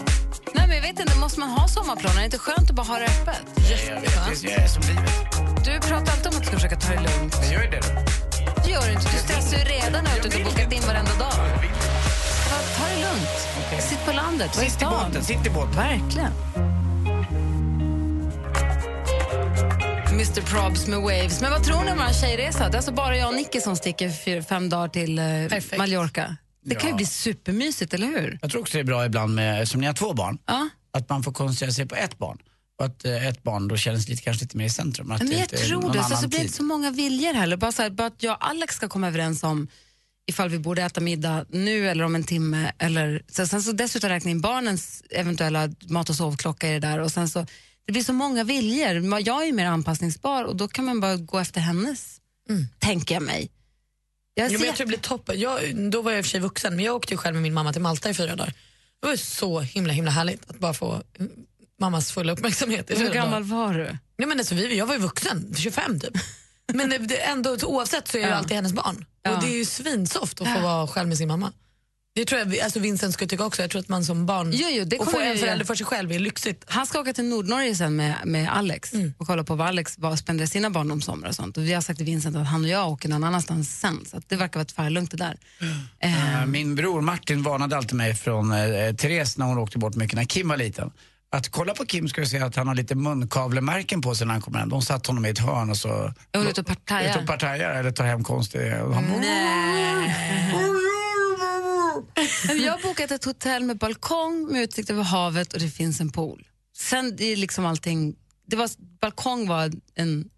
Nej, 0.55 0.67
men 0.67 0.77
jag 0.77 0.83
vet 0.83 1.01
inte, 1.01 1.19
måste 1.19 1.41
man 1.41 1.49
ha 1.51 1.69
sommarplaner? 1.69 2.17
Är 2.17 2.21
det 2.21 2.25
inte 2.25 2.39
skönt 2.39 2.71
att 2.71 2.77
bara 2.77 2.87
ha 2.87 2.99
det 2.99 3.05
öppet? 3.05 3.43
Jag 3.89 4.01
vet, 4.01 4.43
det 4.43 4.53
är 4.53 4.67
som 4.69 4.83
livet. 4.83 5.65
Du 5.65 5.81
pratar 5.89 6.13
alltid 6.13 6.27
om 6.27 6.33
att 6.37 6.41
du 6.41 6.47
ska 6.47 6.55
försöka 6.57 6.77
ta 6.77 6.89
det 6.93 7.01
lugnt. 7.01 7.35
Jag 7.43 7.53
gör 7.53 7.63
ju 7.63 7.71
det 7.71 7.81
då. 7.81 8.03
Det 8.65 8.71
gör 8.71 8.83
du 8.87 8.93
inte. 8.93 9.11
Du 9.13 9.19
stressar 9.19 9.59
ju 9.59 9.65
redan 9.65 10.07
ut 10.07 10.25
och 10.25 10.31
du 10.31 10.37
har 10.37 10.45
bokat 10.51 10.73
in 10.73 10.83
varenda 10.87 11.15
dag. 11.19 11.33
Ta, 11.33 12.57
ta 12.79 12.85
det 12.95 13.01
lugnt. 13.01 13.83
Sitt 13.83 14.05
på 14.07 14.13
landet, 14.13 14.57
var 14.57 14.63
i 14.63 14.67
Sitt 14.71 14.75
i 14.77 14.85
stan. 14.85 15.07
båten, 15.09 15.25
sitt 15.25 15.47
i 15.47 15.51
båten. 15.51 15.73
Verkligen. 15.77 16.33
Mr 20.17 20.41
Probs 20.43 20.87
med 20.87 20.99
Waves. 20.99 21.41
Men 21.41 21.51
vad 21.51 21.65
tror 21.65 21.85
ni 21.85 21.93
om 21.93 22.01
en 22.01 22.15
tjejresa? 22.15 22.59
Det 22.69 22.75
är 22.75 22.77
alltså 22.77 22.93
bara 22.93 23.17
jag 23.17 23.29
och 23.29 23.35
Nicky 23.35 23.61
som 23.61 23.77
sticker 23.77 24.11
fyra, 24.11 24.43
fem 24.43 24.69
dagar 24.69 24.89
till 24.89 25.19
eh, 25.19 25.25
Perfekt. 25.25 25.79
Mallorca. 25.79 26.37
Det 26.65 26.75
kan 26.75 26.85
ju 26.89 26.93
Ja. 26.93 26.97
bli 26.97 27.07
supermysigt, 27.07 27.95
eller 27.95 28.07
hur? 28.07 28.39
Jag 28.43 28.51
tror 28.51 28.61
också 28.61 28.73
det 28.79 28.81
är 28.83 28.85
bra 28.85 29.07
ibland, 29.07 29.35
med, 29.35 29.69
som 29.69 29.81
ni 29.81 29.87
har 29.87 29.95
två 29.95 30.13
barn, 30.13 30.39
Ja. 30.47 30.69
att 30.93 31.09
man 31.09 31.23
får 31.23 31.33
koncentrera 31.33 31.71
sig 31.73 31.87
på 31.87 31.95
ett 31.95 32.19
barn. 32.19 32.39
Och 32.79 32.85
att 32.85 33.05
eh, 33.05 33.27
ett 33.27 33.43
barn 33.43 33.69
då 33.69 33.77
känns 33.77 34.09
lite, 34.09 34.23
kanske 34.23 34.45
lite 34.45 34.57
mer 34.57 34.65
i 34.65 34.71
centrum. 34.71 35.11
Att 35.13 35.19
Men 35.23 35.31
jag 35.33 35.41
inte 35.41 35.57
är 35.57 35.67
tror 35.69 35.83
någon 35.83 35.93
det. 35.93 35.99
Så, 35.99 36.05
annan 36.05 36.19
så 36.23 36.29
blir 36.29 36.39
det 36.39 36.43
tid. 36.43 36.45
inte 36.47 36.57
så 36.57 36.63
många 36.63 36.91
viljor 36.91 37.33
heller. 37.35 37.57
Bara, 37.57 37.73
så 37.73 37.83
här, 37.83 37.91
bara 37.91 38.07
att 38.07 38.23
jag 38.23 38.33
och 38.37 38.49
Alex 38.49 38.75
ska 38.77 38.89
komma 38.89 39.09
överens 39.09 39.43
om 39.43 39.69
ifall 40.29 40.49
vi 40.49 40.59
borde 40.59 40.83
äta 40.83 41.01
middag 41.01 41.45
nu 41.51 41.89
eller 41.89 42.05
om 42.05 42.15
en 42.15 42.25
timme. 42.25 42.73
Eller, 42.79 43.23
så, 43.29 43.47
sen 43.47 43.63
så 43.63 43.73
dessutom 43.73 44.11
räkna 44.11 44.31
in 44.31 44.41
barnens 44.41 45.03
eventuella 45.11 45.69
mat 45.89 46.11
och 46.11 46.17
sovklocka 46.17 46.69
i 46.69 46.73
det 46.73 46.81
där. 46.89 46.99
Och 46.99 47.13
sen 47.13 47.29
så, 47.29 47.47
det 47.87 47.93
blir 47.93 48.03
så 48.03 48.13
många 48.13 48.45
viljor. 48.45 49.21
Jag 49.21 49.49
är 49.49 49.53
mer 49.53 49.67
anpassningsbar 49.67 50.45
och 50.45 50.57
då 50.57 50.69
kan 50.69 50.85
man 50.85 51.01
bara 51.01 51.17
gå 51.17 51.39
efter 51.39 51.61
hennes, 51.61 52.21
tänker 52.79 53.15
jag 53.15 53.23
mig. 53.23 53.51
Jag 54.35 54.53
Jo, 54.53 54.59
men 54.59 54.67
jag 54.67 54.77
tror 54.77 54.87
det 54.87 54.89
blir 54.89 54.99
toppen. 54.99 55.41
Jag, 55.41 55.77
då 55.91 56.03
var 56.03 56.11
jag 56.11 56.19
i 56.19 56.21
och 56.23 56.25
för 56.25 56.31
sig 56.31 56.41
vuxen 56.41 56.77
men 56.77 56.85
jag 56.85 56.97
åkte 56.97 57.15
ju 57.15 57.19
själv 57.19 57.35
med 57.35 57.43
min 57.43 57.55
mamma 57.55 57.73
till 57.73 57.83
Malta 57.83 58.11
i 58.11 58.15
fyra 58.15 58.37
dagar. 58.37 58.55
Det 59.01 59.07
var 59.07 59.17
så 59.17 59.61
himla 59.61 59.93
himla 59.93 60.11
härligt 60.11 60.51
att 60.51 60.59
bara 60.59 60.75
få 60.75 61.03
mm, 61.19 61.33
mammas 61.81 62.13
fulla 62.13 62.33
uppmärksamhet 62.33 62.91
Hur 62.91 63.11
gammal 63.11 63.43
var 63.43 63.75
du? 63.75 63.99
Nej, 64.19 64.29
men 64.29 64.39
alltså, 64.39 64.55
vi, 64.55 64.79
jag 64.79 64.87
var 64.87 64.95
ju 64.95 65.01
vuxen, 65.01 65.55
25 65.57 66.01
typ. 66.01 66.13
Men 66.73 67.07
det, 67.09 67.17
ändå, 67.17 67.57
oavsett 67.63 68.09
så 68.09 68.17
är 68.19 68.23
jag 68.23 68.31
Ja. 68.31 68.35
alltid 68.35 68.57
hennes 68.57 68.73
barn. 68.73 69.05
Ja. 69.23 69.35
Och 69.37 69.43
det 69.43 69.49
är 69.49 69.57
ju 69.59 69.65
svinsoft 69.65 70.41
att 70.41 70.55
få 70.55 70.61
vara 70.61 70.87
själv 70.87 71.09
med 71.09 71.19
sin 71.19 71.29
mamma. 71.29 71.53
Det 72.17 72.25
tror 72.25 72.41
jag 72.41 72.61
alltså 72.61 72.79
Vincent 72.81 73.15
skulle 73.15 73.29
tycka 73.29 73.45
också. 73.45 73.63
Jag 73.63 73.71
tror 73.71 73.81
att 73.81 73.89
man 73.89 74.05
som 74.05 74.27
barn 74.27 74.51
Jo, 74.55 74.69
jo, 74.71 74.85
det 74.85 74.99
och 74.99 75.05
få 75.05 75.11
kommer 75.11 75.27
en 75.27 75.39
förälder 75.39 75.65
för 75.65 75.75
sig 75.75 75.87
själv 75.87 76.13
är 76.13 76.19
lyxigt. 76.19 76.65
Han 76.67 76.87
ska 76.87 77.01
åka 77.01 77.13
till 77.13 77.25
Nordnorge 77.25 77.75
sen 77.75 77.97
med, 77.97 78.15
med 78.25 78.53
Alex 78.57 78.93
och 79.19 79.27
kolla 79.27 79.45
på 79.45 79.55
vad 79.55 79.67
Alex 79.69 79.99
var, 79.99 80.17
spenderar 80.17 80.47
sina 80.47 80.71
barndomssomrar 80.71 81.29
och 81.29 81.35
sånt. 81.35 81.57
Och 81.57 81.63
vi 81.65 81.73
har 81.73 81.81
sagt 81.81 81.97
till 81.97 82.07
Vincent 82.07 82.37
att 82.37 82.47
han 82.47 82.65
och 82.65 82.71
jag 82.71 82.89
åker 82.93 83.09
någon 83.09 83.25
annanstans 83.25 83.81
sen. 83.81 84.05
Så 84.11 84.17
att 84.17 84.29
det 84.29 84.37
verkar 84.37 84.55
vara 84.55 84.63
ett 84.63 84.77
tvärlugnt 84.77 85.11
det 85.11 85.17
där. 85.17 85.37
Eh, 85.99 86.41
Eh, 86.41 86.47
Min 86.47 86.75
bror 86.75 87.01
Martin 87.01 87.43
varnade 87.43 87.77
alltid 87.77 87.95
mig 87.95 88.15
från 88.15 88.53
eh, 88.53 88.95
Therese 88.95 89.39
när 89.39 89.47
hon 89.47 89.59
åkte 89.59 89.79
bort 89.79 89.95
mycket 89.95 90.17
när 90.17 90.25
Kim 90.25 90.49
var 90.49 90.57
liten. 90.57 90.91
Att 91.31 91.49
kolla 91.49 91.75
på 91.75 91.85
Kim 91.87 92.09
ska 92.09 92.21
du 92.21 92.27
se 92.27 92.39
att 92.39 92.57
han 92.57 92.69
har 92.69 92.75
lite 92.75 92.95
munkavlemärken 92.95 94.03
på 94.03 94.15
sig 94.15 94.27
när 94.27 94.35
han 94.35 94.43
kommer 94.43 94.59
hem. 94.59 94.69
De 94.69 94.83
satt 94.83 95.07
honom 95.07 95.27
i 95.27 95.29
ett 95.29 95.39
hörn 95.39 95.71
och 95.71 95.77
så... 95.77 96.13
Ute 96.37 96.61
och 96.61 96.67
partajar? 96.67 97.11
Ute 97.11 97.19
och 97.19 97.27
partajar 97.27 97.71
eller 97.71 97.91
tar 97.91 98.05
hem 98.05 98.25
konstiga... 98.25 98.85
och 98.85 98.95
han- 98.95 99.05
Jag 102.65 102.73
har 102.73 102.83
bokat 102.83 103.11
ett 103.11 103.25
hotell 103.25 103.65
med 103.65 103.79
balkong 103.79 104.53
med 104.53 104.63
utsikt 104.63 104.91
över 104.91 105.03
havet 105.03 105.53
och 105.53 105.61
det 105.61 105.69
finns 105.69 106.01
en 106.01 106.13
pool. 106.13 106.47
sen 106.77 107.17
är 107.19 107.37
liksom 107.37 107.67
allting... 107.67 108.17
Det 108.47 108.57
var, 108.57 108.71
balkong 109.01 109.49
var 109.49 109.73
en, 109.95 110.31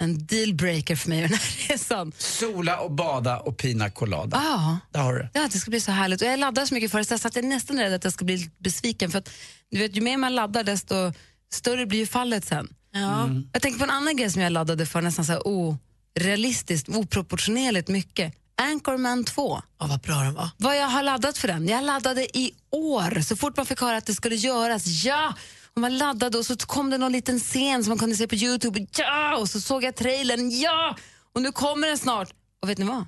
en 0.00 0.26
dealbreaker 0.26 0.96
för 0.96 1.08
mig 1.08 1.20
den 1.20 1.32
här 1.32 1.68
resan. 1.68 2.12
Sola 2.18 2.80
och 2.80 2.90
bada 2.90 3.38
och 3.40 3.56
pina 3.56 3.90
colada. 3.90 4.42
Ja. 4.44 4.78
Där 4.92 5.00
har 5.00 5.12
du 5.14 5.18
det. 5.18 5.30
Ja, 5.32 5.48
det 5.52 5.58
ska 5.58 5.70
bli 5.70 5.80
så 5.80 5.92
härligt. 5.92 6.22
Och 6.22 6.28
jag 6.28 6.38
laddar 6.38 6.66
så 6.66 6.74
mycket 6.74 6.90
för 6.90 6.98
det 6.98 7.04
så 7.04 7.12
jag 7.12 7.20
satt 7.20 7.36
jag 7.36 7.44
nästan 7.44 7.78
rädd 7.78 7.92
att 7.92 8.04
jag 8.04 8.12
ska 8.12 8.24
bli 8.24 8.50
besviken. 8.58 9.10
För 9.10 9.18
att, 9.18 9.30
du 9.70 9.78
vet, 9.78 9.96
ju 9.96 10.00
mer 10.00 10.16
man 10.16 10.34
laddar 10.34 10.64
desto 10.64 11.12
större 11.52 11.86
blir 11.86 11.98
ju 11.98 12.06
fallet 12.06 12.44
sen. 12.44 12.74
Ja. 12.92 13.28
Jag 13.52 13.62
tänker 13.62 13.78
på 13.78 13.84
en 13.84 13.90
annan 13.90 14.16
grej 14.16 14.30
som 14.30 14.42
jag 14.42 14.52
laddade 14.52 14.86
för 14.86 15.00
nästan 15.02 15.24
så 15.24 15.32
här 15.32 15.42
orealistiskt, 15.44 16.88
oproportionerligt 16.88 17.88
mycket. 17.88 18.34
Anchorman 18.62 19.24
2. 19.24 19.62
Ja, 19.78 19.86
vad 19.86 20.00
bra 20.00 20.16
den 20.16 20.34
var. 20.34 20.50
Vad 20.56 20.76
jag 20.76 20.86
har 20.86 21.02
laddat 21.02 21.38
för 21.38 21.48
den? 21.48 21.68
Jag 21.68 21.84
laddade 21.84 22.38
i 22.38 22.54
år, 22.70 23.20
så 23.22 23.36
fort 23.36 23.56
man 23.56 23.66
fick 23.66 23.80
höra 23.80 23.96
att 23.96 24.06
det 24.06 24.14
skulle 24.14 24.34
göras. 24.36 24.86
Ja! 24.86 25.34
Och 25.74 25.80
man 25.80 25.98
laddade 25.98 26.38
och 26.38 26.46
så 26.46 26.56
kom 26.56 26.90
det 26.90 26.98
någon 26.98 27.12
liten 27.12 27.40
scen 27.40 27.84
som 27.84 27.88
man 27.90 27.98
kunde 27.98 28.16
se 28.16 28.28
på 28.28 28.34
Youtube. 28.34 28.86
Ja! 28.96 29.36
Och 29.36 29.48
så 29.48 29.60
såg 29.60 29.84
jag 29.84 29.96
trailern. 29.96 30.50
Ja! 30.50 30.96
Och 31.34 31.42
nu 31.42 31.52
kommer 31.52 31.88
den 31.88 31.98
snart. 31.98 32.30
Och 32.62 32.68
vet 32.68 32.78
ni 32.78 32.84
vad? 32.84 33.06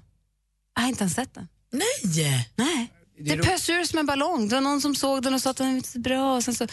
Jag 0.74 0.82
har 0.82 0.88
inte 0.88 1.02
ens 1.04 1.14
sett 1.14 1.34
den. 1.34 1.48
Nej! 1.72 2.48
Nej. 2.56 2.92
Det 3.18 3.36
pös 3.36 3.68
ur 3.70 3.84
som 3.84 3.98
en 3.98 4.06
ballong. 4.06 4.48
Det 4.48 4.54
var 4.54 4.60
någon 4.62 4.80
som 4.80 4.94
såg 4.94 5.22
den 5.22 5.34
och 5.34 5.42
sa 5.42 5.50
att 5.50 5.56
den 5.56 5.66
var 5.66 5.74
inte 5.76 5.88
så 5.88 5.98
bra. 5.98 6.36
Och 6.36 6.44
sen 6.44 6.54
så 6.54 6.64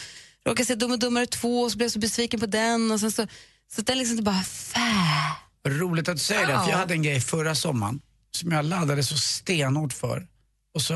råkade 0.45 0.59
jag 0.59 0.67
se 0.67 0.75
Dum 0.75 0.91
och 0.91 0.99
Dummare 0.99 1.25
2 1.25 1.61
och 1.61 1.71
så 1.71 1.77
blev 1.77 1.85
jag 1.85 1.91
så 1.91 1.99
besviken 1.99 2.39
på 2.39 2.45
den. 2.45 2.91
Och 2.91 2.99
sen 2.99 3.11
så, 3.11 3.27
så 3.75 3.81
den 3.81 3.97
liksom 3.97 4.23
bara 4.23 4.41
fä. 4.43 4.79
Roligt 5.67 6.09
att 6.09 6.15
du 6.15 6.23
säger 6.23 6.45
det, 6.47 6.53
Ja. 6.53 6.63
för 6.63 6.71
jag 6.71 6.77
hade 6.77 6.93
en 6.93 7.03
grej 7.03 7.21
förra 7.21 7.55
sommaren 7.55 7.99
som 8.37 8.51
jag 8.51 8.65
laddade 8.65 9.03
så 9.03 9.17
stenhårt 9.17 9.93
för 9.93 10.27
och 10.75 10.81
så 10.81 10.93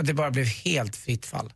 att 0.00 0.06
det 0.06 0.14
bara 0.14 0.30
blev 0.30 0.46
helt 0.46 0.96
fritt 0.96 1.26
fall. 1.26 1.52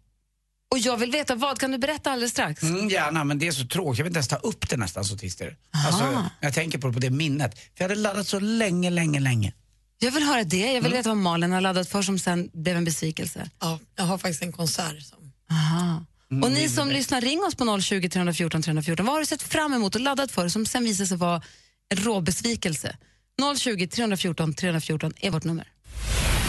Och 0.73 0.79
jag 0.79 0.97
vill 0.97 1.11
veta 1.11 1.35
vad. 1.35 1.59
Kan 1.59 1.71
du 1.71 1.79
berätta 1.79 2.11
alldeles 2.13 2.31
strax? 2.33 2.63
Mm, 2.63 2.89
gärna, 2.89 3.25
men 3.25 3.39
det 3.39 3.47
är 3.49 3.53
så 3.53 3.67
tråkigt. 3.67 3.99
Jag 3.99 4.05
vill 4.05 4.11
inte 4.11 4.19
ens 4.19 4.29
ta 4.29 4.37
upp 4.37 4.69
det 4.69 4.77
nästan 4.77 5.05
så 5.05 5.15
det. 5.15 5.57
Alltså, 5.87 6.25
jag 6.41 6.55
tänker 6.55 6.79
på 6.79 6.87
det, 6.87 6.93
på 6.93 6.99
det 7.01 7.11
minnet. 7.11 7.59
För 7.59 7.65
jag 7.77 7.89
hade 7.89 8.01
laddat 8.01 8.27
så 8.29 8.41
länge, 8.41 8.91
länge, 8.91 9.21
länge. 9.21 9.53
Jag 9.99 10.13
vill 10.13 10.23
höra 10.23 10.45
det. 10.45 10.57
Jag 10.59 10.67
vill 10.83 10.93
Mm. 10.93 10.93
veta 10.93 11.09
vad 11.09 11.19
Malin 11.19 11.53
har 11.53 11.61
laddat 11.61 11.89
för 11.89 12.03
som 12.03 12.19
sen 12.19 12.51
blev 12.53 12.77
en 12.77 12.85
besvikelse. 12.85 13.51
Ja, 13.61 13.79
jag 13.97 14.05
har 14.05 14.19
faktiskt 14.19 14.43
en 14.43 14.53
konsert. 14.53 15.03
Som... 15.03 15.33
Aha. 15.51 16.05
Och 16.43 16.53
ni 16.53 16.69
som 16.69 16.89
lyssnar, 16.89 17.21
ring 17.21 17.41
oss 17.45 17.55
på 17.55 17.81
020 17.81 18.09
314 18.09 18.63
314. 18.63 19.07
Vad 19.07 19.15
har 19.15 19.21
du 19.21 19.27
sett 19.27 19.43
fram 19.43 19.75
emot 19.75 19.95
och 19.95 20.01
laddat 20.01 20.33
för 20.33 20.49
som 20.49 20.67
sen 20.67 20.85
visar 20.85 21.05
sig 21.05 21.17
vara 21.17 21.43
en 21.95 21.97
råbesvikelse? 22.05 22.97
020 23.57 23.87
314 23.87 24.55
314 24.55 25.13
är 25.21 25.31
vårt 25.31 25.45
nummer. 25.45 25.69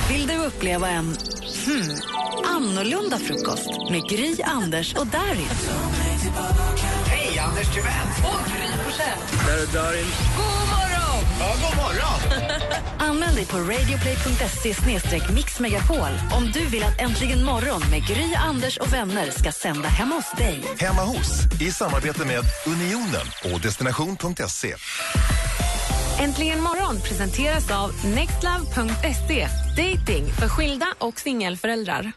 Vill 0.10 0.28
du 0.28 0.38
uppleva 0.38 0.90
en 0.90 1.06
hmm, 1.06 1.96
annorlunda 2.46 3.20
frukost 3.20 3.70
med 3.92 4.10
Gry, 4.10 4.36
Anders 4.44 4.96
och 4.96 5.08
Darin? 5.08 5.48
Hej, 7.06 7.40
Anders 7.40 7.74
Timell! 7.74 8.08
Där 9.48 9.58
är 9.58 9.74
Darin. 9.74 10.06
God 10.38 10.68
morgon! 10.68 11.24
Ja, 11.40 11.56
god 11.62 11.78
morgon! 11.78 12.50
Anmäl 13.00 13.36
dig 13.36 13.46
på 13.46 13.58
radioplay.se 13.58 15.34
mixmegapol 15.34 16.10
om 16.38 16.52
du 16.52 16.66
vill 16.66 16.84
att 16.84 17.02
Äntligen 17.02 17.46
morgon 17.46 17.82
med 17.92 18.08
Gry, 18.08 18.34
Anders 18.36 18.78
och 18.78 18.94
vänner 18.94 19.32
ska 19.32 19.52
sända 19.52 19.88
hemma 19.90 20.16
hos 20.16 20.32
dig. 20.38 20.64
Hemma 20.80 21.02
hos 21.02 21.62
i 21.62 21.72
samarbete 21.72 22.26
med 22.26 22.42
Unionen 22.68 23.54
och 23.54 23.62
destination.se. 23.62 24.76
Äntligen 26.20 26.62
morgon 26.62 27.02
presenteras 27.02 27.72
av 27.72 27.92
nextlove.se. 28.06 29.48
Dating 29.78 30.26
för 30.40 30.48
skilda 30.48 30.86
och 30.98 31.20
singelföräldrar. 31.20 32.12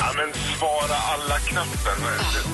Ja, 0.00 0.12
men 0.16 0.32
svara 0.58 0.96
alla-knappen, 1.14 1.98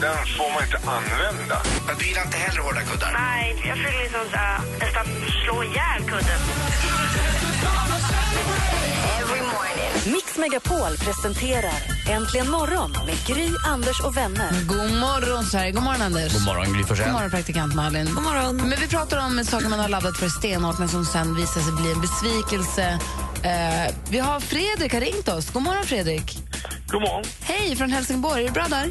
den 0.01 0.17
får 0.37 0.53
man 0.55 0.63
inte 0.65 0.91
använda. 0.91 1.63
Du 1.99 2.07
gillar 2.07 2.25
inte 2.25 2.37
heller 2.37 2.63
hårda 2.63 2.81
kuddar? 2.81 3.13
Nej, 3.13 3.63
jag 3.69 3.77
vill 3.77 3.85
liksom 4.03 4.21
uh, 4.21 4.79
nästan 4.81 5.07
slå 5.45 5.63
ihjäl 5.65 6.03
kudden. 6.07 6.41
Mix 10.13 10.39
Megapol 10.39 10.97
presenterar 10.97 11.98
Äntligen 12.09 12.51
morgon 12.51 12.93
med 13.07 13.27
Gry, 13.27 13.49
Anders 13.67 14.01
och 14.01 14.17
vänner. 14.17 14.51
God 14.67 14.77
morgon, 15.01 15.45
Sverige. 15.45 15.73
God 15.73 15.83
morgon, 15.83 16.03
Anders. 16.03 16.33
God 16.33 16.45
morgon, 16.45 16.65
Gry 16.73 16.79
God 16.79 16.89
Forssell. 16.89 17.13
morgon, 17.13 17.31
praktikant 17.31 17.75
Malin. 17.75 18.15
God 18.15 18.25
morgon. 18.25 18.57
Men 18.57 18.71
vi 18.81 18.89
pratar 18.89 19.19
om 19.27 19.45
saker 19.45 19.69
man 19.69 19.79
har 19.81 19.89
laddat 19.89 20.17
för 20.19 20.29
stenhårt 20.29 20.79
men 20.79 20.89
som 20.89 21.05
sen 21.05 21.35
visar 21.37 21.61
sig 21.61 21.73
bli 21.73 21.93
en 21.93 22.01
besvikelse. 22.01 22.99
Eh, 23.43 23.95
vi 24.11 24.19
har 24.19 24.41
Fredrik 24.41 24.93
har 24.93 25.01
ringt 25.01 25.29
oss. 25.29 25.51
God 25.53 25.63
morgon, 25.63 25.85
Fredrik. 25.85 26.39
God 26.89 27.01
morgon. 27.01 27.25
Hej, 27.43 27.77
från 27.77 27.91
Helsingborg. 27.91 28.43
Är 28.43 28.47
du 28.49 28.53
bra 28.53 28.67
där? 28.69 28.91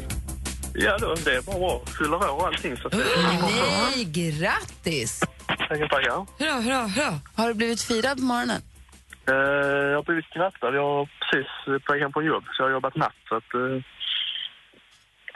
Ja, 0.74 0.98
då, 0.98 1.14
det 1.24 1.36
är 1.36 1.42
bara 1.42 1.58
bra. 1.58 1.82
Fyller 1.98 2.14
år 2.16 2.28
och 2.40 2.46
allting. 2.46 2.76
Så 2.76 2.88
det 2.88 2.96
Nej, 2.96 4.04
grattis! 4.04 5.20
Tackar, 5.48 5.88
tackar. 5.88 6.26
Hurra, 6.38 6.60
hurra, 6.60 6.86
hurra. 6.86 7.20
Har 7.34 7.48
du 7.48 7.54
blivit 7.54 7.82
firad 7.82 8.16
på 8.18 8.22
morgonen? 8.24 8.62
Eh, 9.28 9.86
jag 9.90 9.96
har 9.96 10.02
blivit 10.02 10.24
skrattad. 10.24 10.74
Jag 10.74 10.82
har 10.82 11.08
precis 11.20 11.84
på 11.86 11.94
hem 11.94 12.12
från 12.12 12.24
jobb, 12.24 12.44
så 12.44 12.62
jag 12.62 12.66
har 12.66 12.72
jobbat 12.72 12.96
natt. 12.96 13.20
Så 13.28 13.34
att, 13.36 13.54
eh, 13.54 13.82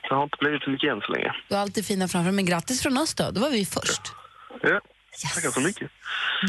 det 0.09 0.15
har 0.15 0.23
inte 0.23 0.37
blivit 0.41 0.63
så 0.63 0.71
mycket 0.71 0.93
än 0.93 1.01
så 1.01 1.13
länge. 1.13 1.33
Du 1.49 1.55
har 1.55 1.63
alltid 1.63 1.87
fina 1.87 2.09
framför 2.09 2.33
men 2.33 2.47
grattis 2.47 2.83
från 2.83 2.99
oss 2.99 3.15
då. 3.15 3.31
Då 3.31 3.41
var 3.41 3.51
vi 3.51 3.65
först. 3.65 4.03
Ja, 4.63 4.81
tackar 5.35 5.51
så 5.51 5.61
mycket. 5.61 5.91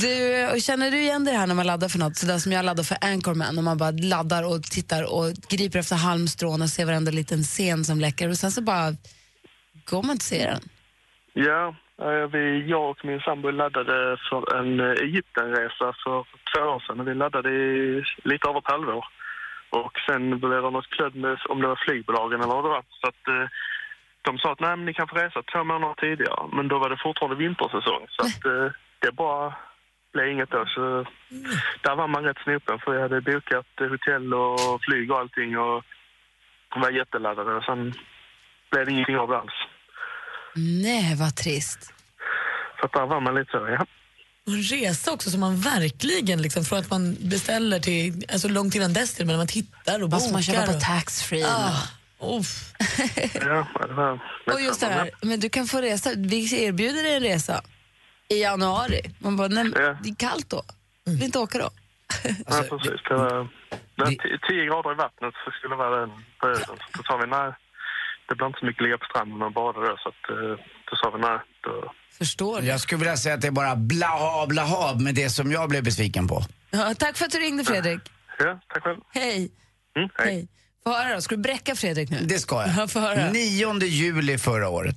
Du, 0.02 0.48
och 0.52 0.62
känner 0.62 0.92
du 0.92 0.98
igen 1.02 1.26
det 1.26 1.32
här 1.32 1.48
när 1.48 1.56
man 1.56 1.68
laddar 1.68 1.90
för 1.90 2.00
något? 2.00 2.18
Sådär 2.18 2.38
som 2.38 2.52
jag 2.52 2.66
laddar 2.66 2.84
för 2.84 2.98
Anchorman, 3.02 3.56
när 3.56 3.62
man 3.62 3.78
bara 3.78 3.92
laddar 3.92 4.44
och 4.44 4.64
tittar 4.64 5.14
och 5.14 5.34
griper 5.50 5.80
efter 5.80 5.96
halmstrån 5.96 6.62
och 6.62 6.70
ser 6.70 6.86
varenda 6.86 7.12
liten 7.12 7.44
scen 7.44 7.86
som 7.86 8.00
läcker 8.00 8.30
och 8.30 8.38
sen 8.38 8.52
så 8.52 8.62
bara 8.62 8.96
går 9.86 10.04
man 10.04 10.12
inte 10.12 10.26
se 10.26 10.46
den. 10.46 10.62
Ja, 11.34 11.76
vi, 12.32 12.66
jag 12.68 12.90
och 12.90 13.06
min 13.06 13.20
sambo 13.20 13.52
laddade 13.52 14.18
för 14.30 14.58
en 14.58 14.80
eh, 14.80 14.92
Egyptenresa 14.92 15.94
för 16.04 16.26
två 16.56 16.62
år 16.62 16.80
sedan. 16.80 17.06
Vi 17.06 17.14
laddade 17.14 17.50
i 17.50 18.04
lite 18.24 18.50
över 18.50 18.60
ett 18.60 18.72
halvår. 18.72 19.06
Och 19.70 20.00
sen 20.06 20.40
blev 20.40 20.62
det 20.62 20.70
något 20.70 20.90
klödd 20.90 21.16
med 21.16 21.38
om 21.50 21.62
det 21.62 21.68
var 21.68 21.86
flygbolagen 21.86 22.42
eller 22.42 22.54
vad 22.54 22.66
det 22.66 22.70
var. 22.70 22.84
Så 23.02 23.08
att, 23.08 23.28
eh, 23.28 23.50
de 24.22 24.38
sa 24.38 24.52
att 24.52 24.60
nej, 24.60 24.76
men 24.76 24.86
ni 24.86 24.94
kan 24.94 25.08
få 25.08 25.16
resa 25.16 25.44
två 25.44 25.64
månader 25.64 25.94
tidigare. 25.94 26.50
Men 26.54 26.68
då 26.68 26.80
var 26.80 26.90
det 26.90 27.04
fortfarande 27.04 27.36
vintersäsong. 27.36 28.06
Så 28.10 28.22
att, 28.26 28.46
eh, 28.46 28.72
det 29.00 29.12
bara 29.12 29.54
blev 30.14 30.28
inget 30.28 30.52
då. 30.52 30.66
Så 30.66 31.06
där 31.82 31.96
var 31.96 32.08
man 32.08 32.24
rätt 32.24 32.44
snopen 32.44 32.80
för 32.80 32.94
jag 32.94 33.02
hade 33.02 33.22
bokat 33.22 33.82
eh, 33.82 33.88
hotell 33.88 34.34
och 34.34 34.82
flyg 34.82 35.12
och 35.12 35.20
allting 35.20 35.58
och 35.58 35.84
var 36.76 36.92
jätteladdade. 36.92 37.54
Och 37.56 37.64
sen 37.64 37.94
blev 38.72 38.86
det 38.86 38.92
ingenting 38.92 39.18
av 39.18 39.30
det 39.30 39.38
alls. 39.38 39.73
Nej, 40.56 41.16
vad 41.16 41.36
trist. 41.36 41.94
Så 42.80 42.86
att 42.86 42.94
där 42.94 43.06
var 43.06 43.22
man 43.22 43.36
lite 43.36 43.52
så, 43.52 43.58
ja. 43.70 43.86
Och 44.48 44.54
en 44.54 44.62
resa 44.64 45.12
också 45.12 45.30
som 45.30 45.40
man 45.40 45.58
verkligen, 45.62 46.42
liksom, 46.42 46.64
från 46.66 46.80
att 46.80 46.90
man 46.90 47.18
beställer 47.20 47.80
till, 47.80 48.26
alltså 48.32 48.48
långt 48.48 48.76
innan 48.76 48.94
dess 48.94 49.14
till, 49.16 49.26
men 49.26 49.38
man 49.38 49.48
hittar 49.48 50.04
och 50.04 50.10
Måste 50.10 50.34
man 50.34 50.44
köpa 50.44 50.60
bokar. 50.60 50.72
på 50.72 50.78
och- 50.78 50.84
taxfree? 50.84 51.46
Ah, 51.48 51.82
uff. 52.40 52.74
Ja, 53.34 53.68
det 53.88 53.94
var 53.94 54.20
Och 54.54 54.62
just 54.62 54.80
det 54.80 54.86
här, 54.88 55.12
men 55.22 55.40
du 55.40 55.50
kan 55.50 55.68
få 55.68 55.82
resa, 55.82 56.10
vi 56.18 56.66
erbjuder 56.66 57.04
dig 57.04 57.16
en 57.16 57.24
resa 57.24 57.62
i 58.30 58.42
januari. 58.42 59.02
Man 59.20 59.38
bara, 59.38 59.48
nej, 59.48 59.66
Ja. 59.76 59.98
det 60.04 60.10
är 60.10 60.16
kallt 60.16 60.50
då. 60.50 60.64
Vill 61.06 61.24
inte 61.24 61.40
åka 61.40 61.58
då? 61.58 61.70
ja, 62.48 62.64
precis. 62.70 63.02
Det 63.10 63.14
var, 63.16 63.48
det 63.96 64.04
var 64.04 64.06
ti- 64.08 64.40
tio 64.48 64.66
grader 64.66 64.92
i 64.92 64.96
vattnet 64.96 65.34
så 65.46 65.52
skulle 65.52 65.74
det 65.74 65.78
vara 65.78 66.00
den 66.00 66.10
perioden. 66.42 66.66
Så 66.66 66.98
då 66.98 67.04
sa 67.04 67.18
vi 67.18 67.28
nej, 67.28 67.52
det 68.30 68.36
blir 68.36 68.48
inte 68.48 68.60
så 68.60 68.66
mycket 68.66 68.84
ligga 68.84 68.98
på 68.98 69.06
stranden 69.10 69.42
och 69.42 69.54
bada 69.54 69.80
då. 69.80 69.98
Så 70.04 70.10
att, 70.10 70.24
eh, 70.30 70.66
då 70.90 70.96
sa 70.96 71.10
vi 71.16 71.22
nej. 71.22 71.40
Då, 71.64 71.94
Förstår 72.18 72.62
du? 72.62 72.68
Jag 72.68 72.80
skulle 72.82 73.00
vilja 73.00 73.18
säga 73.18 73.36
att 73.36 73.42
det 73.42 73.48
är 73.48 73.52
bara 73.52 73.76
blaha 73.76 74.48
blaha 74.48 74.96
med 74.96 75.16
det 75.16 75.30
som 75.30 75.52
jag 75.52 75.70
blev 75.70 75.84
besviken 75.84 76.28
på. 76.28 76.44
Ja, 76.72 76.94
tack 77.00 77.18
för 77.18 77.26
att 77.26 77.32
du 77.32 77.38
ringde 77.40 77.64
Fredrik. 77.64 78.00
ja, 78.40 78.60
tack 78.74 78.84
själv. 78.84 79.00
Hej. 79.14 79.52
Mm, 79.98 80.10
hej. 80.18 80.28
Hej. 80.34 80.48
Få 80.84 80.90
höra 80.94 81.16
då, 81.16 81.22
ska 81.22 81.36
du 81.36 81.42
bräcka 81.42 81.76
Fredrik 81.76 82.10
nu? 82.10 82.18
Det 82.22 82.40
ska 82.40 82.56
Ja, 82.56 82.88
jag. 82.94 83.02
höra. 83.02 83.30
9 83.32 83.74
juli 83.84 84.38
förra 84.38 84.70
året, 84.70 84.96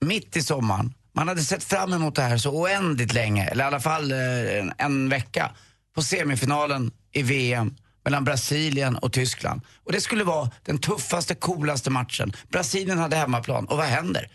mitt 0.00 0.36
i 0.36 0.42
sommaren. 0.42 0.94
Man 1.12 1.28
hade 1.28 1.40
sett 1.40 1.64
fram 1.64 1.92
emot 1.92 2.14
det 2.14 2.22
här 2.22 2.36
så 2.38 2.50
oändligt 2.62 3.12
länge, 3.14 3.44
eller 3.48 3.64
i 3.64 3.66
alla 3.66 3.80
fall 3.80 4.12
eh, 4.12 4.58
en, 4.58 4.72
en 4.78 5.08
vecka, 5.08 5.50
på 5.94 6.02
semifinalen 6.02 6.90
i 7.12 7.22
VM 7.22 7.74
mellan 8.08 8.24
Brasilien 8.24 8.96
och 8.96 9.12
Tyskland. 9.12 9.60
Och 9.84 9.92
det 9.92 10.00
skulle 10.00 10.24
vara 10.24 10.50
den 10.64 10.78
tuffaste, 10.78 11.34
coolaste 11.34 11.90
matchen. 11.90 12.32
Brasilien 12.48 12.98
hade 12.98 13.16
hemmaplan, 13.16 13.66
och 13.66 13.76
vad 13.76 13.86
händer? 13.86 14.30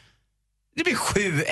Det 0.75 0.83
blir 0.83 0.95
7-1. 0.95 1.43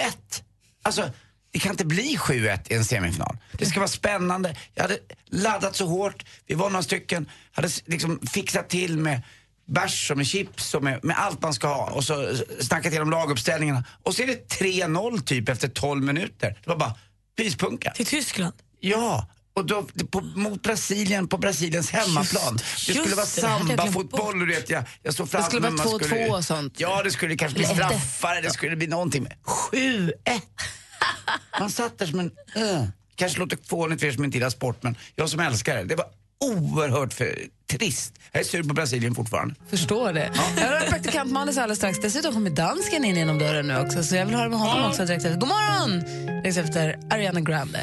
Alltså, 0.84 1.10
det 1.52 1.60
kan 1.60 1.72
inte 1.72 1.86
bli 1.86 2.18
7-1 2.18 2.72
i 2.72 2.76
en 2.76 2.86
semifinal. 2.86 3.38
Det 3.52 3.66
ska 3.66 3.80
vara 3.80 3.88
spännande. 3.88 4.56
Jag 4.74 4.84
hade 4.84 4.98
laddat 5.26 5.76
så 5.76 5.86
hårt. 5.86 6.26
Vi 6.48 6.56
var 6.56 6.70
några 6.70 6.84
stycken. 6.84 7.30
Hade 7.52 7.70
liksom 7.86 8.20
fixat 8.32 8.70
till 8.70 8.98
med 8.98 9.22
bärs 9.68 10.12
och 10.12 10.18
med 10.18 10.28
chips 10.28 10.74
och 10.74 10.84
med, 10.84 11.04
med 11.04 11.20
allt 11.20 11.42
man 11.42 11.54
ska 11.54 11.68
ha. 11.68 11.92
Och 11.92 12.04
så 12.04 12.36
snackat 12.60 12.92
igenom 12.92 13.10
laguppställningarna. 13.10 13.84
Och 14.04 14.16
så 14.16 14.24
är 14.24 14.28
det 14.28 14.60
3-0 14.60 15.22
typ 15.22 15.50
efter 15.50 15.68
12 15.68 16.04
minuter. 16.04 16.60
Det 16.64 16.70
var 16.70 16.78
bara 16.78 16.96
pyspunka. 17.38 17.92
Till 17.92 18.06
Tyskland? 18.06 18.54
Ja, 18.80 19.28
Och 19.54 19.66
då, 19.66 19.84
på, 20.12 20.22
mot 20.22 20.64
Brasilien, 20.64 21.28
på 21.28 21.38
Brasiliens 21.38 21.92
hemmaplan. 21.92 22.56
det 22.56 22.64
skulle 22.64 23.00
just 23.00 23.16
vara 23.16 23.26
det, 23.26 23.42
jag 23.42 23.66
glömt 23.66 23.80
sambafotboll, 23.80 24.40
du 24.40 24.46
vet. 24.46 24.70
Jag, 24.70 24.84
jag 25.04 25.14
såg 25.14 25.30
fram 25.30 25.42
Det 25.42 25.46
skulle 25.46 25.62
vara 25.62 25.72
man 25.72 25.88
2-2 25.88 26.30
och 26.30 26.46
sånt. 26.46 26.80
Ja, 26.80 27.04
det 27.04 27.12
skulle 27.12 27.36
kanske 27.36 27.56
bli 27.56 27.66
Eller 27.66 27.84
1-1. 27.84 27.88
straffar, 27.88 28.42
det 28.42 28.52
skulle 28.52 28.76
bli 28.76 28.88
någonting. 28.88 29.24
med 29.24 29.34
7-1! 29.72 30.14
Man 31.60 31.70
satt 31.70 32.00
där 32.00 32.06
som 32.06 32.20
en... 32.20 32.32
Uh. 32.58 32.88
Kanske 33.16 33.40
låter 33.40 33.58
fånigt 33.68 34.02
för 34.02 34.08
er 34.08 34.12
som 34.12 34.24
inte 34.24 34.38
gillar 34.38 34.50
sport, 34.50 34.84
men 34.84 34.98
jag 35.16 35.30
som 35.30 35.40
älskar 35.40 35.76
det. 35.78 35.84
Det 35.84 35.96
var 35.96 36.06
oerhört 36.42 37.14
för, 37.14 37.36
trist. 37.72 38.14
Jag 38.32 38.42
är 38.42 38.46
sur 38.46 38.64
på 38.64 38.74
Brasilien 38.74 39.16
fortfarande. 39.16 39.56
Förstår 39.70 40.14
det. 40.14 40.32
Jag 40.58 40.68
har 40.68 40.88
praktikant 40.88 41.32
Malin 41.32 41.58
alldeles 41.58 41.78
strax. 41.78 42.00
Dessutom 42.00 42.34
kommer 42.34 42.50
dansken 42.50 43.06
in 43.06 43.16
genom 43.16 43.40
dörren 43.40 43.68
nu 43.68 43.80
också, 43.80 44.04
så 44.04 44.16
jag 44.16 44.26
vill 44.26 44.36
höra 44.36 44.50
med 44.50 44.60
honom 44.60 44.90
också 44.90 45.06
direkt 45.06 45.26
efter. 45.26 45.40
God 45.40 45.50
morgon! 45.50 46.00
Direkt 46.44 46.58
efter 46.58 47.00
Ariana 47.10 47.42
Grande. 47.42 47.80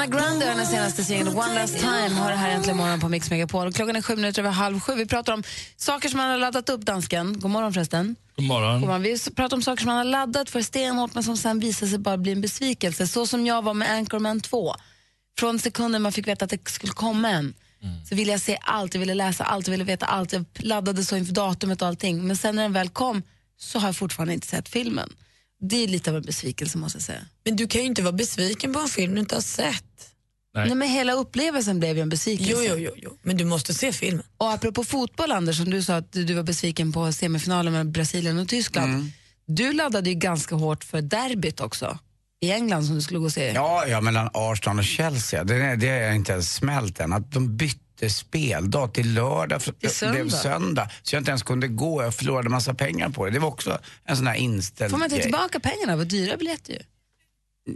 Ariana 0.00 0.18
Grande 0.18 0.46
har 0.46 0.54
den 0.54 0.66
senaste 0.66 1.04
singeln 1.04 1.28
One 1.28 1.54
Last 1.54 1.78
Time 1.78 2.14
har 2.14 2.30
det 2.30 2.36
här 2.36 2.50
äntligen 2.50 2.76
morgon 2.76 3.00
på 3.00 3.08
Mix 3.08 3.30
Megapol. 3.30 3.66
Och 3.66 3.74
Klockan 3.74 3.96
är 3.96 4.02
sju 4.02 4.16
minuter 4.16 4.42
över 4.42 4.50
halv 4.50 4.80
sju. 4.80 4.94
Vi 4.94 5.06
pratar 5.06 5.32
om 5.32 5.42
saker 5.76 6.08
som 6.08 6.18
man 6.18 6.30
har 6.30 6.38
laddat 6.38 6.68
upp, 6.68 6.80
dansken. 6.80 7.40
God 7.40 7.50
morgon 7.50 7.72
förresten. 7.72 8.16
God 8.36 8.44
morgon. 8.44 8.80
God 8.80 8.88
morgon. 8.88 9.02
Vi 9.02 9.18
pratar 9.36 9.56
om 9.56 9.62
saker 9.62 9.82
som 9.82 9.86
man 9.86 9.96
har 9.96 10.04
laddat 10.04 10.50
för 10.50 10.62
stenhårt 10.62 11.14
men 11.14 11.22
som 11.22 11.36
sen 11.36 11.60
visar 11.60 11.86
sig 11.86 11.98
bara 11.98 12.16
bli 12.16 12.32
en 12.32 12.40
besvikelse. 12.40 13.06
Så 13.06 13.26
som 13.26 13.46
jag 13.46 13.62
var 13.62 13.74
med 13.74 13.90
Anchorman 13.90 14.40
2. 14.40 14.74
Från 15.38 15.58
sekunden 15.58 16.02
man 16.02 16.12
fick 16.12 16.28
veta 16.28 16.44
att 16.44 16.50
det 16.50 16.68
skulle 16.68 16.92
komma 16.92 17.28
en 17.28 17.54
så 18.08 18.14
ville 18.14 18.32
jag 18.32 18.40
se 18.40 18.58
allt, 18.60 18.94
jag 18.94 19.00
ville 19.00 19.14
läsa 19.14 19.44
allt, 19.44 19.66
jag 19.66 19.72
ville 19.72 19.84
veta 19.84 20.06
allt. 20.06 20.32
Jag 20.32 20.44
laddade 20.54 21.04
så 21.04 21.16
inför 21.16 21.32
datumet 21.32 21.82
och 21.82 21.88
allting. 21.88 22.26
Men 22.26 22.36
sen 22.36 22.56
när 22.56 22.62
den 22.62 22.72
väl 22.72 22.88
kom 22.88 23.22
så 23.58 23.78
har 23.78 23.88
jag 23.88 23.96
fortfarande 23.96 24.34
inte 24.34 24.46
sett 24.46 24.68
filmen. 24.68 25.12
Det 25.60 25.84
är 25.84 25.88
lite 25.88 26.10
av 26.10 26.16
en 26.16 26.22
besvikelse 26.22 26.78
måste 26.78 26.96
jag 26.96 27.02
säga. 27.02 27.20
Men 27.44 27.56
du 27.56 27.66
kan 27.66 27.80
ju 27.80 27.86
inte 27.86 28.02
vara 28.02 28.12
besviken 28.12 28.72
på 28.72 28.80
en 28.80 28.88
film 28.88 29.14
du 29.14 29.20
inte 29.20 29.34
har 29.34 29.42
sett. 29.42 29.84
Nej. 30.54 30.74
men 30.74 30.88
hela 30.88 31.12
upplevelsen 31.12 31.78
blev 31.78 31.96
ju 31.96 32.02
en 32.02 32.08
besvikelse. 32.08 32.52
Jo, 32.52 32.58
jo, 32.68 32.76
jo, 32.78 32.90
jo. 32.96 33.16
men 33.22 33.36
du 33.36 33.44
måste 33.44 33.74
se 33.74 33.92
filmen. 33.92 34.24
Och 34.36 34.52
apropå 34.52 34.84
fotboll, 34.84 35.32
Anders, 35.32 35.56
som 35.56 35.70
du 35.70 35.82
sa 35.82 35.96
att 35.96 36.12
du 36.12 36.34
var 36.34 36.42
besviken 36.42 36.92
på 36.92 37.12
semifinalen 37.12 37.72
mellan 37.72 37.92
Brasilien 37.92 38.38
och 38.38 38.48
Tyskland. 38.48 38.92
Mm. 38.94 39.12
Du 39.46 39.72
laddade 39.72 40.10
ju 40.10 40.14
ganska 40.14 40.54
hårt 40.54 40.84
för 40.84 41.02
derbyt 41.02 41.60
också, 41.60 41.98
i 42.40 42.50
England 42.50 42.84
som 42.84 42.94
du 42.94 43.02
skulle 43.02 43.18
gå 43.18 43.24
och 43.24 43.32
se. 43.32 43.52
Ja, 43.52 43.86
ja 43.86 44.00
mellan 44.00 44.30
Arsenal 44.34 44.78
och 44.78 44.84
Chelsea. 44.84 45.44
Det, 45.44 45.76
det 45.76 45.86
jag 45.86 46.14
inte 46.14 46.32
ens 46.32 46.54
smält 46.54 47.00
än. 47.00 47.12
Att 47.12 47.32
de 47.32 47.56
bytte 47.56 47.89
speldag 48.08 48.92
till 48.94 49.14
lördag. 49.14 49.62
För, 49.62 49.72
Till 49.72 49.90
söndag. 49.90 50.12
Blev 50.14 50.30
söndag. 50.30 50.90
Så 51.02 51.14
jag 51.14 51.20
inte 51.20 51.30
ens 51.30 51.42
kunde 51.42 51.68
gå. 51.68 52.02
Jag 52.02 52.14
förlorade 52.14 52.48
massa 52.48 52.74
pengar 52.74 53.08
på 53.08 53.24
det. 53.26 53.30
Det 53.30 53.38
var 53.38 53.48
också 53.48 53.78
en 54.04 54.16
sån 54.16 54.26
här 54.26 54.34
inställd 54.34 54.90
Får 54.90 54.98
man 54.98 55.08
ta 55.08 55.14
grej. 55.16 55.22
tillbaka 55.22 55.60
pengarna? 55.60 55.96
Vad 55.96 56.06
dyra 56.06 56.36
biljetter 56.36 56.72
ju. 56.72 56.78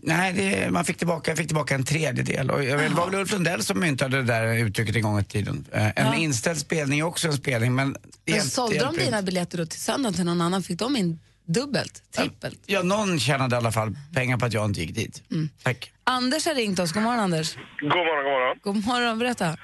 Nej, 0.02 0.32
det, 0.32 0.70
man 0.70 0.84
fick 0.84 0.96
tillbaka, 0.96 1.30
jag 1.30 1.38
fick 1.38 1.46
tillbaka 1.46 1.74
en 1.74 1.84
tredjedel. 1.84 2.50
Och 2.50 2.64
jag 2.64 2.78
vet, 2.78 2.90
det 2.90 2.96
var 2.96 3.06
väl 3.10 3.20
Ulf 3.20 3.32
Lundell 3.32 3.62
som 3.64 3.80
myntade 3.80 4.16
det 4.16 4.22
där 4.22 4.54
uttrycket 4.54 4.96
en 4.96 5.02
gång 5.02 5.20
i 5.20 5.24
tiden. 5.24 5.64
Eh, 5.72 5.86
En 5.86 5.92
Ja. 5.96 6.14
inställd 6.14 6.58
spelning 6.58 6.98
är 6.98 7.02
också 7.04 7.28
en 7.28 7.34
spelning, 7.36 7.74
men... 7.74 7.88
Men 8.26 8.34
hjälp- 8.34 8.44
sålde 8.50 8.74
de 8.78 8.84
hjälper 8.84 9.04
dina 9.04 9.18
inte. 9.18 9.26
biljetter 9.26 9.58
då 9.58 9.66
till 9.66 9.80
söndagen 9.80 10.14
till 10.14 10.24
någon 10.24 10.40
annan? 10.40 10.62
Fick 10.62 10.78
de 10.78 10.96
in 10.96 11.20
dubbelt, 11.46 12.02
trippelt? 12.16 12.58
Ja, 12.66 12.82
någon 12.82 13.20
tjänade 13.20 13.56
i 13.56 13.58
alla 13.58 13.72
fall 13.72 13.96
pengar 14.14 14.36
på 14.38 14.46
att 14.46 14.52
jag 14.52 14.64
inte 14.64 14.80
gick 14.80 14.94
dit. 14.94 15.22
Mm. 15.30 15.48
Tack. 15.62 15.92
Anders 16.04 16.46
har 16.46 16.54
ringt 16.54 16.78
oss. 16.78 16.92
God 16.92 17.02
morgon, 17.02 17.20
Anders. 17.20 17.54
God 17.80 17.88
morgon, 17.88 18.24
god 18.24 18.32
morgon. 18.32 18.58
God 18.62 18.84
morgon, 18.86 19.18
berätta. 19.18 19.56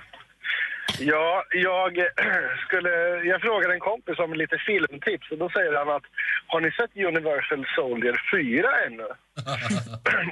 Ja, 0.99 1.45
jag 1.51 1.99
skulle... 2.67 2.91
Jag 3.25 3.41
frågade 3.41 3.75
en 3.75 3.81
kompis 3.81 4.19
om 4.19 4.35
lite 4.35 4.59
filmtips 4.59 5.31
och 5.31 5.39
då 5.39 5.49
säger 5.51 5.77
han 5.77 5.89
att 5.89 6.03
har 6.47 6.61
ni 6.61 6.71
sett 6.71 6.97
Universal 6.97 7.67
Soldier 7.77 8.17
4 8.33 8.69
ännu? 8.87 9.09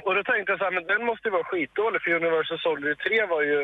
Och 0.05 0.13
då 0.15 0.21
tänkte 0.23 0.51
jag 0.51 0.59
så 0.59 0.65
här, 0.67 0.75
men 0.77 0.85
den 0.93 1.01
måste 1.09 1.27
ju 1.27 1.31
vara 1.37 1.49
skitdålig 1.51 2.01
för 2.01 2.11
Universal 2.21 2.59
Soldier 2.59 2.95
3 2.95 3.25
var 3.33 3.41
ju 3.51 3.59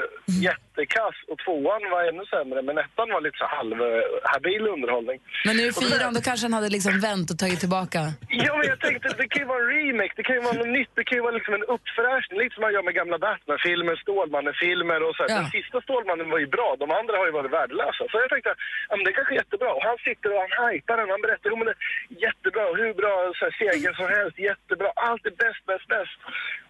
jättekass 0.48 1.18
och 1.30 1.38
tvåan 1.44 1.84
var 1.94 2.02
ännu 2.10 2.26
sämre 2.36 2.60
men 2.68 2.76
ettan 2.84 3.08
var 3.16 3.22
lite 3.26 3.38
så 3.42 3.48
halvhabil 3.58 4.64
underhållning. 4.76 5.18
Men 5.48 5.56
nu 5.60 5.66
fyran, 5.82 6.14
då 6.18 6.22
kanske 6.30 6.44
han 6.48 6.58
hade 6.60 6.72
liksom 6.78 6.94
vänt 7.08 7.28
och 7.32 7.40
tagit 7.44 7.60
tillbaka. 7.66 8.00
Ja, 8.46 8.52
men 8.58 8.66
jag 8.72 8.80
tänkte 8.86 9.06
det 9.22 9.28
kan 9.32 9.42
ju 9.44 9.48
vara 9.54 9.62
en 9.64 9.70
remake, 9.78 10.14
det 10.20 10.26
kan 10.28 10.36
ju 10.40 10.44
vara 10.48 10.58
något 10.62 10.74
nytt, 10.80 10.94
det 11.00 11.04
kan 11.08 11.16
ju 11.18 11.24
vara 11.28 11.36
liksom 11.40 11.54
en 11.60 11.68
uppfräschning, 11.76 12.38
lite 12.42 12.54
som 12.56 12.62
man 12.66 12.74
gör 12.76 12.86
med 12.90 12.96
gamla 13.02 13.18
Batman-filmer, 13.26 13.96
Stålmannen-filmer 14.04 15.00
och 15.08 15.14
så. 15.16 15.22
här. 15.24 15.30
Ja. 15.30 15.38
Den 15.42 15.52
sista 15.58 15.78
Stålmannen 15.86 16.30
var 16.34 16.40
ju 16.44 16.48
bra, 16.58 16.70
de 16.84 16.88
andra 17.00 17.14
har 17.20 17.26
ju 17.30 17.36
varit 17.40 17.56
värdelösa. 17.60 18.04
Så 18.12 18.16
jag 18.24 18.30
tänkte, 18.34 18.52
ja 18.90 18.94
men 18.98 19.06
det 19.08 19.14
kanske 19.18 19.34
är 19.36 19.40
jättebra. 19.44 19.70
Och 19.78 19.86
han 19.90 19.98
sitter 20.08 20.28
och 20.34 20.42
han 20.46 20.54
hajpar 20.64 20.96
den, 20.98 21.10
han 21.16 21.22
berättar, 21.26 21.48
jo 21.52 21.56
men 21.60 21.68
det 21.70 21.76
är 21.76 21.82
jättebra, 22.28 22.64
hur 22.82 22.92
bra 23.02 23.14
så 23.38 23.42
här, 23.46 23.54
seger 23.62 23.94
som 24.00 24.08
helst, 24.18 24.36
jättebra, 24.50 24.90
allt 25.10 25.25
är 25.30 25.44
bäst, 25.46 25.66
bäst, 25.66 25.88
bäst. 25.88 26.18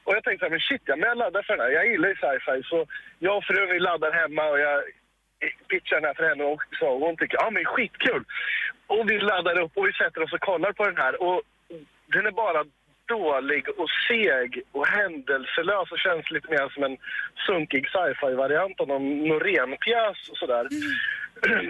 Och 0.03 0.15
jag 0.15 0.23
tänkte 0.23 0.39
så 0.39 0.45
här, 0.45 0.55
men 0.55 0.59
shit, 0.59 0.81
ja, 0.85 0.95
men 0.95 1.09
jag 1.09 1.17
laddar 1.17 1.41
för 1.43 1.53
den 1.57 1.65
här, 1.65 1.71
jag 1.71 1.87
gillar 1.87 2.09
ju 2.09 2.15
sci-fi, 2.15 2.63
så 2.63 2.87
jag 3.19 3.37
och 3.37 3.43
frun 3.43 3.69
vi 3.69 3.79
laddar 3.79 4.11
hemma 4.11 4.45
och 4.45 4.59
jag 4.59 4.83
pitchar 5.69 5.95
den 5.95 6.05
här 6.05 6.13
för 6.13 6.29
henne 6.29 6.43
och 6.43 6.61
så, 6.79 6.87
och 6.87 7.07
hon 7.07 7.17
tycker, 7.17 7.37
ja 7.37 7.49
men 7.49 7.65
skitkul. 7.65 8.23
Och 8.87 9.09
vi 9.11 9.19
laddar 9.19 9.59
upp 9.59 9.77
och 9.77 9.87
vi 9.87 9.93
sätter 9.93 10.23
oss 10.23 10.33
och 10.33 10.39
kollar 10.39 10.71
på 10.71 10.85
den 10.85 10.97
här 10.97 11.23
och 11.23 11.41
den 12.13 12.25
är 12.25 12.31
bara 12.31 12.63
dålig 13.07 13.69
och 13.79 13.89
seg 14.07 14.63
och 14.71 14.87
händelselös 14.87 15.91
och 15.91 15.99
känns 15.99 16.31
lite 16.31 16.49
mer 16.49 16.69
som 16.69 16.83
en 16.83 16.97
sunkig 17.45 17.89
sci-fi-variant 17.89 18.79
av 18.81 18.87
någon 18.87 19.27
Norén-pjäs 19.27 20.29
och 20.29 20.37
sådär. 20.37 20.67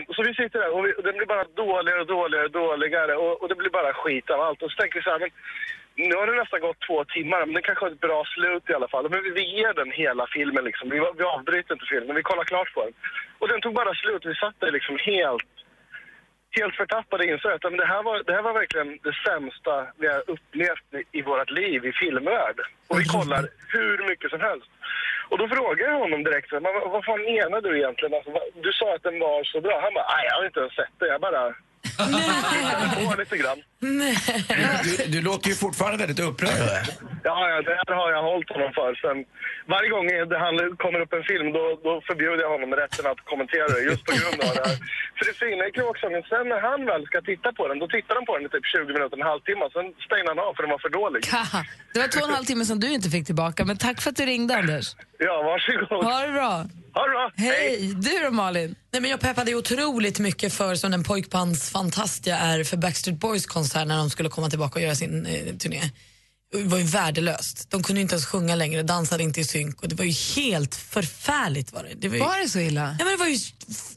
Så 0.16 0.24
vi 0.24 0.34
sitter 0.34 0.60
där 0.60 0.74
och, 0.76 0.86
vi, 0.86 0.94
och 0.94 1.04
den 1.04 1.18
blir 1.18 1.26
bara 1.26 1.44
dåligare 1.44 2.02
och 2.02 2.08
dåligare 2.08 2.46
och 2.46 2.52
dåligare 2.52 3.16
och, 3.16 3.42
och 3.42 3.50
det 3.50 3.56
blir 3.56 3.70
bara 3.70 3.94
skit 3.94 4.30
av 4.30 4.42
allt. 4.42 4.62
Och 4.62 4.72
så 4.72 4.82
tänker 4.82 5.00
vi 5.00 5.04
så 5.04 5.10
här, 5.10 5.20
men 5.20 5.30
nu 5.96 6.16
har 6.16 6.28
det 6.28 6.42
nästan 6.42 6.60
gått 6.60 6.86
två 6.88 7.06
timmar, 7.06 7.46
men 7.46 7.54
den 7.54 7.64
kanske 7.64 7.86
har 7.86 7.92
ett 7.92 8.08
bra 8.08 8.24
slut 8.26 8.70
i 8.70 8.74
alla 8.74 8.88
fall. 8.88 9.10
Men 9.10 9.24
vi, 9.24 9.30
vi 9.30 9.46
ger 9.58 9.74
den 9.74 9.92
hela 9.92 10.28
filmen 10.28 10.64
liksom. 10.64 10.90
Vi, 10.90 10.98
vi 11.18 11.24
avbryter 11.24 11.74
inte 11.74 11.86
filmen, 11.94 12.16
vi 12.16 12.30
kollar 12.30 12.44
klart 12.44 12.74
på 12.74 12.84
den. 12.84 12.94
Och 13.40 13.48
den 13.48 13.62
tog 13.62 13.74
bara 13.74 13.94
slut, 13.94 14.26
vi 14.26 14.36
satt 14.36 14.60
där 14.60 14.72
liksom 14.72 14.98
helt 15.02 15.50
helt 16.60 16.76
förtappade 16.76 17.24
och 17.24 17.30
insåg 17.30 17.52
att 17.52 17.64
men 17.64 17.78
det, 17.78 17.86
här 17.86 18.04
var, 18.04 18.24
det 18.24 18.34
här 18.34 18.42
var 18.42 18.54
verkligen 18.54 19.00
det 19.08 19.16
sämsta 19.28 19.88
vi 19.98 20.08
har 20.08 20.24
upplevt 20.36 20.88
i, 21.00 21.20
i 21.20 21.22
vårt 21.22 21.50
liv 21.50 21.86
i 21.86 21.92
filmvärld. 21.92 22.60
Och 22.88 23.00
vi 23.00 23.06
kollar 23.06 23.44
hur 23.76 24.08
mycket 24.10 24.30
som 24.30 24.40
helst. 24.40 24.70
Och 25.30 25.38
då 25.38 25.48
frågade 25.48 25.92
jag 25.92 26.00
honom 26.00 26.24
direkt, 26.24 26.52
men 26.52 26.64
vad, 26.64 26.92
vad 26.92 27.06
fan 27.06 27.22
menar 27.22 27.62
du 27.62 27.78
egentligen? 27.78 28.14
Alltså, 28.14 28.32
vad, 28.32 28.44
du 28.66 28.72
sa 28.74 28.96
att 28.96 29.04
den 29.04 29.20
var 29.20 29.44
så 29.44 29.62
bra. 29.62 29.80
Han 29.84 29.94
bara, 29.94 30.08
nej 30.16 30.26
jag 30.30 30.36
har 30.38 30.46
inte 30.46 30.60
ens 30.60 30.76
sett 30.76 30.96
det, 31.00 31.08
jag 31.08 31.22
bara... 31.22 31.56
på 31.98 33.16
lite 33.24 33.38
grann. 33.42 33.60
Du, 34.84 34.92
du 35.16 35.20
låter 35.30 35.48
ju 35.52 35.56
fortfarande 35.66 35.98
väldigt 36.04 36.22
upprörd. 36.28 36.86
Ja, 37.30 37.50
ja, 37.52 37.58
det 37.68 37.76
här 37.80 37.96
har 38.02 38.10
jag 38.16 38.24
hållit 38.32 38.50
honom 38.56 38.72
för. 38.80 38.90
Sen, 39.04 39.18
varje 39.74 39.90
gång 39.96 40.06
det 40.32 40.38
han 40.46 40.56
kommer 40.84 41.00
upp 41.04 41.14
en 41.20 41.26
film 41.32 41.48
då, 41.58 41.64
då 41.88 41.94
förbjuder 42.10 42.42
jag 42.46 42.52
honom 42.56 42.70
rätten 42.82 43.06
att 43.12 43.22
kommentera 43.32 43.68
det 43.74 43.82
just 43.90 44.04
på 44.08 44.14
grund 44.20 44.38
av 44.48 44.52
det 44.58 44.64
här. 44.70 44.78
För 45.18 45.24
det 45.30 45.36
fina 45.44 45.64
i 45.70 45.72
kråksången, 45.78 46.22
sen 46.32 46.46
när 46.54 46.62
han 46.70 46.80
väl 46.92 47.04
ska 47.10 47.18
titta 47.32 47.50
på 47.60 47.64
den, 47.70 47.78
då 47.84 47.88
tittar 47.96 48.14
han 48.20 48.26
på 48.30 48.34
den 48.38 48.44
i 48.48 48.50
typ 48.56 48.66
20 48.76 48.94
minuter, 48.96 49.16
en 49.22 49.30
halvtimme. 49.34 49.66
Sen 49.78 49.88
stänger 50.08 50.28
han 50.32 50.40
av 50.46 50.52
för 50.56 50.62
den 50.64 50.72
var 50.76 50.82
för 50.86 50.94
dålig. 51.00 51.22
Det 51.94 52.00
var 52.04 52.10
två 52.14 52.22
och 52.24 52.30
en 52.30 52.36
halv 52.40 52.48
timme 52.52 52.66
som 52.72 52.78
du 52.84 52.90
inte 52.98 53.10
fick 53.16 53.26
tillbaka, 53.32 53.60
men 53.70 53.76
tack 53.88 53.98
för 54.02 54.10
att 54.12 54.20
du 54.22 54.26
ringde, 54.34 54.52
Anders. 54.62 54.88
Ja, 55.28 55.36
varsågod. 55.50 56.04
Ha 56.10 56.18
det 56.26 56.34
bra. 56.40 56.54
Hej! 57.36 57.94
Du 57.96 58.20
då, 58.24 58.32
Malin? 58.32 58.76
Nej, 58.92 59.02
men 59.02 59.12
jag 59.12 59.20
peppade 59.20 59.56
otroligt 59.56 60.20
mycket 60.20 60.54
för 60.54 60.76
som 60.76 60.92
den 60.92 61.04
pojkbandsfantast 61.04 62.28
jag 62.28 62.38
är 62.38 62.64
för 62.64 62.78
Backstreet 62.78 63.20
Boys 63.20 63.46
konsert 63.46 63.88
när 63.88 63.98
de 63.98 64.10
skulle 64.10 64.30
komma 64.30 64.50
tillbaka 64.50 64.80
och 64.80 64.84
göra 64.84 64.96
sin 64.96 65.26
eh, 65.26 65.56
turné. 65.56 65.82
Det 66.52 66.64
var 66.64 66.78
ju 66.78 66.84
värdelöst. 66.84 67.70
De 67.70 67.84
kunde 67.84 68.02
inte 68.02 68.14
ens 68.16 68.26
sjunga 68.26 68.56
längre, 68.56 68.84
dansade 68.84 69.24
inte 69.24 69.40
i 69.42 69.44
synk 69.44 69.82
och 69.84 69.90
det 69.90 69.96
var 69.96 70.06
ju 70.06 70.42
helt 70.42 70.76
förfärligt. 70.76 71.74
Var 71.74 71.84
det, 71.84 71.94
det 71.96 72.08
var, 72.10 72.16
ju, 72.16 72.22
Var 72.22 72.38
det 72.44 72.50
så 72.50 72.60
illa? 72.60 72.96
Ja, 73.00 73.06
men 73.06 73.14
det 73.14 73.20
var 73.20 73.28
ju 73.28 73.38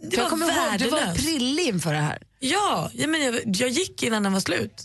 det 0.00 0.16
jag 0.16 0.22
var 0.22 0.30
kommer 0.30 0.46
ihåg, 0.46 0.78
du 0.78 0.88
var 0.88 0.98
värdelöst. 0.98 1.20
prillig 1.26 1.66
inför 1.66 1.92
det 1.92 1.98
här. 2.00 2.22
Ja, 2.38 2.90
jag, 2.94 3.10
men 3.10 3.22
jag, 3.24 3.40
jag 3.44 3.68
gick 3.68 4.02
innan 4.02 4.22
den 4.22 4.32
var 4.32 4.40
slut. 4.40 4.82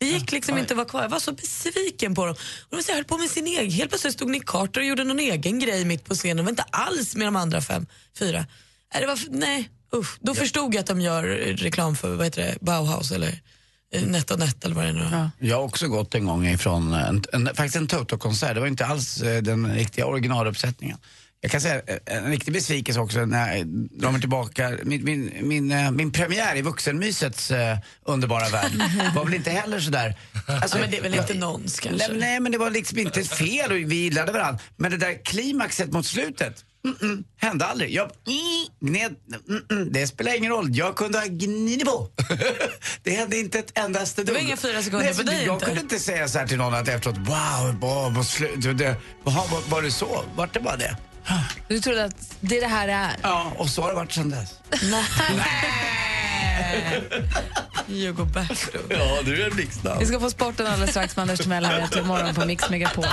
Det 0.00 0.06
gick 0.06 0.32
liksom 0.32 0.58
inte 0.58 0.72
att 0.72 0.76
vara 0.76 0.88
kvar. 0.88 1.02
Jag 1.02 1.08
var 1.08 1.18
så 1.18 1.32
besviken 1.32 2.14
på 2.14 2.26
dem. 2.26 2.34
Och 2.70 2.76
de 2.76 2.82
så 2.82 2.92
höll 2.92 3.04
på 3.04 3.18
med 3.18 3.30
sin 3.30 3.46
egen. 3.46 3.70
Helt 3.70 3.90
plötsligt 3.90 4.14
stod 4.14 4.30
Nick 4.30 4.46
Carter 4.46 4.80
och 4.80 4.86
gjorde 4.86 5.04
någon 5.04 5.18
egen 5.20 5.58
grej 5.58 5.84
mitt 5.84 6.04
på 6.04 6.14
scenen. 6.14 6.36
Det 6.36 6.42
var 6.42 6.50
inte 6.50 6.62
alls 6.62 7.16
med 7.16 7.26
de 7.26 7.36
andra 7.36 7.60
fem, 7.60 7.86
fyra. 8.18 8.46
Nej, 8.92 9.00
det 9.00 9.06
var, 9.06 9.18
nej 9.30 9.70
usch. 9.94 10.18
Då 10.20 10.34
förstod 10.34 10.74
jag 10.74 10.80
att 10.80 10.86
de 10.86 11.00
gör 11.00 11.48
eh, 11.48 11.54
reklam 11.54 11.96
för 11.96 12.14
vad 12.16 12.26
heter 12.26 12.42
det, 12.42 12.58
Bauhaus 12.60 13.10
eller 13.12 13.40
eh, 13.92 14.02
NetOnNet 14.02 14.64
eller 14.64 14.74
vad 14.74 14.84
det 14.84 14.88
är 14.88 14.92
nu 14.92 15.08
ja. 15.12 15.30
Jag 15.38 15.56
har 15.56 15.64
också 15.64 15.88
gått 15.88 16.14
en 16.14 16.24
gång 16.26 16.46
ifrån 16.46 16.94
en, 16.94 17.22
en, 17.32 17.46
faktiskt 17.46 17.76
en 17.76 17.86
Toto-konsert. 17.86 18.54
Det 18.54 18.60
var 18.60 18.66
inte 18.66 18.86
alls 18.86 19.22
eh, 19.22 19.42
den 19.42 19.74
riktiga 19.74 20.06
originaluppsättningen. 20.06 20.98
Jag 21.42 21.50
kan 21.50 21.60
säga 21.60 21.82
eh, 21.86 22.16
en 22.16 22.30
riktig 22.30 22.54
besvikelse 22.54 23.00
också 23.00 23.24
när 23.24 23.56
jag 23.56 23.66
drar 23.66 24.10
mig 24.10 24.20
tillbaka. 24.20 24.76
Min, 24.82 25.04
min, 25.04 25.32
min, 25.42 25.72
eh, 25.72 25.90
min 25.90 26.12
premiär 26.12 26.56
i 26.56 26.62
Vuxenmysets 26.62 27.50
eh, 27.50 27.78
underbara 28.04 28.48
värld 28.48 28.72
var 29.14 29.24
väl 29.24 29.34
inte 29.34 29.50
heller 29.50 29.80
sådär... 29.80 30.18
Alltså, 30.46 30.78
men 30.78 30.90
det 30.90 30.98
är 30.98 31.02
väl 31.02 31.14
inte 31.14 31.34
någons 31.34 31.80
kanske? 31.80 32.08
Nej, 32.08 32.18
nej, 32.20 32.40
men 32.40 32.52
det 32.52 32.58
var 32.58 32.70
liksom 32.70 32.98
inte 32.98 33.24
fel 33.24 33.70
och 33.72 33.76
vi 33.76 33.94
gillade 33.96 34.32
varandra. 34.32 34.60
Men 34.76 34.90
det 34.90 34.96
där 34.96 35.24
klimaxet 35.24 35.92
mot 35.92 36.06
slutet, 36.06 36.64
Mm-mm. 36.84 37.24
Hände 37.36 37.64
aldrig. 37.66 37.94
Jag 37.94 38.10
gned. 38.80 39.16
Mm-mm. 39.48 39.90
Det 39.90 40.06
spelar 40.06 40.36
ingen 40.36 40.52
roll. 40.52 40.68
Jag 40.76 40.96
kunde 40.96 41.18
ha 41.18 41.26
gnidit 41.26 41.84
på. 41.86 42.08
det 43.02 43.10
hände 43.10 43.36
inte 43.36 43.58
ett 43.58 43.78
endaste 43.78 44.22
Det 44.24 44.32
var 44.32 44.38
dugg. 44.38 44.48
inga 44.48 44.56
fyra 44.56 44.82
sekunder 44.82 45.06
Nej, 45.06 45.16
på 45.16 45.22
dig 45.22 45.44
Jag 45.44 45.56
inte. 45.56 45.66
kunde 45.66 45.80
inte 45.80 45.98
säga 45.98 46.28
så 46.28 46.38
här 46.38 46.46
till 46.46 46.58
någon 46.58 46.74
att 46.74 46.88
efteråt, 46.88 47.16
wow, 47.18 47.80
wow, 47.80 48.24
det, 48.76 48.96
jaha, 49.24 49.44
var, 49.50 49.70
var 49.70 49.82
det 49.82 49.90
så? 49.90 50.24
Vart 50.36 50.54
det 50.54 50.60
bara 50.60 50.76
det? 50.76 50.96
Du 51.68 51.80
trodde 51.80 52.04
att 52.04 52.36
det 52.40 52.56
är 52.56 52.60
det 52.60 52.66
här 52.66 52.86
det 52.86 52.92
är? 52.92 53.16
Ja, 53.22 53.52
och 53.56 53.68
så 53.68 53.82
har 53.82 53.88
det 53.88 53.94
varit 53.94 54.12
sedan 54.12 54.30
dess. 54.30 54.54
Hugo 57.86 58.24
Berto. 58.24 58.78
Ja, 58.88 59.22
du 59.24 59.42
är 59.42 59.50
blixtsnabb. 59.50 59.98
Vi 59.98 60.06
ska 60.06 60.20
få 60.20 60.30
sporten 60.30 60.66
alldeles 60.66 60.90
strax 60.90 61.16
med 61.16 61.22
Anders 61.22 61.38
Timell 61.38 61.64
här 61.64 61.86
till 61.86 62.02
morgon 62.02 62.34
på 62.34 62.44
Mix 62.44 62.70
Megapol. 62.70 63.04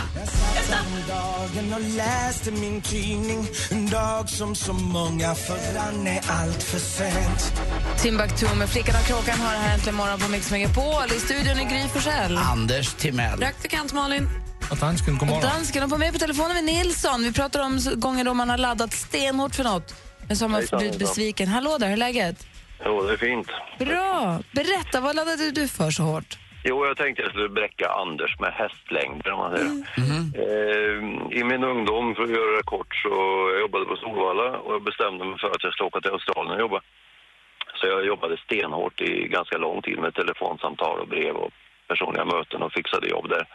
dagen 1.08 1.74
och 1.74 1.82
läste 1.82 2.52
min 2.52 2.82
tidning 2.82 3.48
En 3.72 3.90
dag 3.90 4.30
som 4.30 4.56
så 4.56 4.74
många 4.74 5.36
förann 5.36 6.08
är 6.08 6.22
allt 6.28 6.64
för 6.64 6.80
sent 6.80 7.54
Timbuktu 7.98 8.56
med 8.56 8.70
Flickan 8.70 8.96
och 9.02 9.08
kråkan 9.08 9.40
har 9.40 9.54
det 9.54 9.60
här 9.60 9.74
äntligen 9.74 9.96
morgon 9.96 10.20
på 10.20 10.32
Mix 10.32 10.52
Megapol. 10.52 11.12
I 11.16 11.20
studion 11.20 11.60
är 11.60 11.70
Gry 11.70 11.88
Forssell. 11.88 12.38
Anders 12.38 12.94
Timell. 12.94 13.40
Praktikant 13.40 13.94
Malin. 13.94 14.30
Och 14.72 14.78
dansken, 14.78 15.18
god 15.18 15.30
Och 15.32 15.42
dansken 15.42 15.84
och 15.84 15.90
på 15.90 15.98
med 15.98 16.14
på 16.14 16.20
telefonen 16.20 16.54
med 16.54 16.64
Nilsson. 16.64 17.24
Vi 17.24 17.34
pratar 17.34 17.60
om 17.66 17.80
gånger 17.96 18.24
då 18.24 18.34
man 18.34 18.50
har 18.50 18.58
laddat 18.58 18.94
stenhårt 18.94 19.56
för 19.56 19.64
något. 19.64 19.96
Men 20.28 20.36
så 20.38 20.44
har 20.46 20.50
man 20.50 20.60
Hejsan, 20.60 20.80
blivit 20.80 20.94
hejsan. 20.96 21.08
besviken. 21.08 21.48
Hallå 21.48 21.78
där, 21.80 21.88
hur 21.88 21.94
är 21.94 21.98
läget? 21.98 22.48
Jo, 22.86 23.02
det 23.08 23.14
är 23.14 23.18
fint. 23.18 23.48
Bra! 23.80 24.40
Berätta, 24.52 25.02
vad 25.02 25.16
laddade 25.16 25.52
du 25.52 25.68
för 25.68 25.92
så 25.92 26.04
hårt? 26.04 26.38
Jo, 26.64 26.86
jag 26.86 26.98
tänkte 26.98 27.22
jag 27.22 27.32
skulle 27.32 27.50
bräcka 27.50 27.88
Anders 27.90 28.40
med 28.40 28.54
hästlängder 28.62 29.32
om 29.32 29.40
man 29.40 29.52
säger. 29.58 29.72
Eh, 30.44 31.40
I 31.40 31.44
min 31.44 31.64
ungdom, 31.64 32.16
för 32.16 32.24
att 32.24 32.30
göra 32.40 32.58
det 32.58 32.64
kort, 32.64 32.96
så 33.04 33.10
jag 33.54 33.60
jobbade 33.66 33.86
på 33.86 33.96
Solvalla 33.96 34.48
och 34.64 34.74
jag 34.74 34.84
bestämde 34.84 35.26
mig 35.26 35.38
för 35.40 35.48
att 35.56 35.64
jag 35.64 35.74
skulle 35.74 35.88
åka 35.88 36.02
till 36.02 36.12
Australien 36.18 36.54
och 36.56 36.60
jobba. 36.66 36.80
Så 37.78 37.88
jag 37.88 38.06
jobbade 38.06 38.38
stenhårt 38.46 39.02
i 39.02 39.28
ganska 39.28 39.58
lång 39.58 39.82
tid 39.82 39.98
med 40.00 40.14
telefonsamtal 40.16 41.00
och 41.00 41.08
brev 41.08 41.36
och 41.36 41.52
personliga 41.88 42.26
möten 42.26 42.62
och 42.64 42.74
fixade 42.78 43.08
jobb 43.16 43.30
där. 43.30 43.46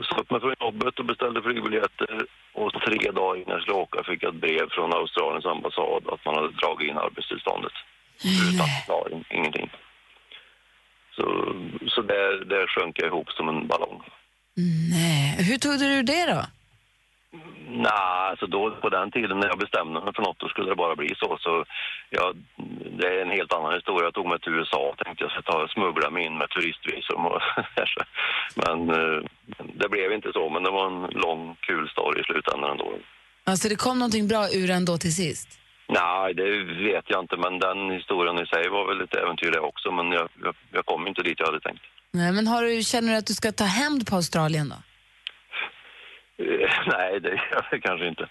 Så 0.00 0.20
upp 0.20 0.30
mig 0.30 0.40
från 0.40 0.54
jobbet 0.60 0.98
och 0.98 1.04
beställde 1.04 1.42
flygbiljetter 1.42 2.26
och 2.52 2.72
tre 2.72 3.10
dagar 3.10 3.36
innan 3.40 3.54
jag 3.56 3.62
skulle 3.62 3.76
åka 3.76 4.04
fick 4.04 4.22
jag 4.22 4.34
ett 4.34 4.40
brev 4.40 4.66
från 4.70 4.92
Australiens 4.92 5.46
ambassad 5.46 6.02
att 6.12 6.24
man 6.24 6.34
hade 6.34 6.52
dragit 6.52 6.90
in 6.90 6.98
arbetstillståndet. 6.98 7.72
Utan 8.24 8.66
förklaring, 8.66 9.24
ingenting. 9.30 9.70
Så, 11.16 11.22
så 11.86 12.02
där, 12.02 12.44
där 12.44 12.66
sjönk 12.66 12.98
jag 12.98 13.08
ihop 13.08 13.30
som 13.30 13.48
en 13.48 13.66
ballong. 13.66 14.02
Nej, 14.90 15.36
hur 15.38 15.58
tog 15.58 15.78
du 15.78 16.02
det 16.02 16.26
då? 16.26 16.42
Nej, 17.68 18.30
alltså 18.30 18.46
då 18.46 18.70
på 18.70 18.88
den 18.88 19.10
tiden 19.10 19.40
när 19.40 19.48
jag 19.48 19.58
bestämde 19.58 20.00
mig 20.00 20.14
för 20.14 20.22
något 20.22 20.38
då 20.38 20.48
skulle 20.48 20.70
det 20.70 20.76
bara 20.84 20.96
bli 20.96 21.14
så. 21.16 21.38
så 21.40 21.64
jag, 22.10 22.36
det 22.98 23.06
är 23.06 23.22
en 23.22 23.30
helt 23.30 23.52
annan 23.52 23.74
historia. 23.74 24.04
Jag 24.04 24.14
tog 24.14 24.26
mig 24.26 24.40
till 24.40 24.54
USA 24.54 24.94
tänkte 24.98 25.24
jag 25.24 25.44
ta 25.44 25.68
smuggla 25.68 26.10
mig 26.10 26.24
in 26.26 26.38
med 26.38 26.50
turistvisum. 26.50 27.26
Och 27.26 27.40
men 28.62 28.90
eh, 28.90 29.18
det 29.80 29.88
blev 29.88 30.12
inte 30.12 30.32
så, 30.32 30.48
men 30.48 30.62
det 30.62 30.70
var 30.70 30.86
en 30.86 31.02
lång 31.24 31.56
kul 31.60 31.88
story 31.88 32.20
i 32.20 32.24
slutändan 32.24 32.70
ändå. 32.70 32.88
Alltså 33.44 33.68
det 33.68 33.76
kom 33.76 33.98
någonting 33.98 34.28
bra 34.28 34.42
ur 34.52 34.70
ändå 34.70 34.98
till 34.98 35.14
sist. 35.14 35.48
Nej, 35.88 36.34
det 36.34 36.64
vet 36.88 37.04
jag 37.08 37.20
inte, 37.20 37.36
men 37.36 37.58
den 37.58 37.90
historien 37.90 38.38
i 38.38 38.46
sig 38.46 38.68
var 38.68 38.88
väl 38.88 38.98
lite 38.98 39.20
äventyr 39.20 39.50
det 39.50 39.60
också. 39.60 39.90
Men 39.90 40.12
jag, 40.12 40.28
jag, 40.44 40.54
jag 40.72 40.86
kom 40.86 41.06
inte 41.06 41.22
dit 41.22 41.40
jag 41.40 41.46
hade 41.46 41.60
tänkt. 41.60 41.82
Nej, 42.12 42.32
men 42.32 42.46
har 42.46 42.62
du, 42.62 42.82
känner 42.82 43.12
du 43.12 43.18
att 43.18 43.26
du 43.26 43.34
ska 43.34 43.52
ta 43.52 43.64
hämnd 43.64 44.06
på 44.06 44.16
Australien 44.16 44.68
då? 44.68 44.76
Nej, 46.86 47.20
det 47.20 47.28
gör 47.28 47.66
jag 47.70 47.82
kanske 47.82 48.06
inte. 48.08 48.28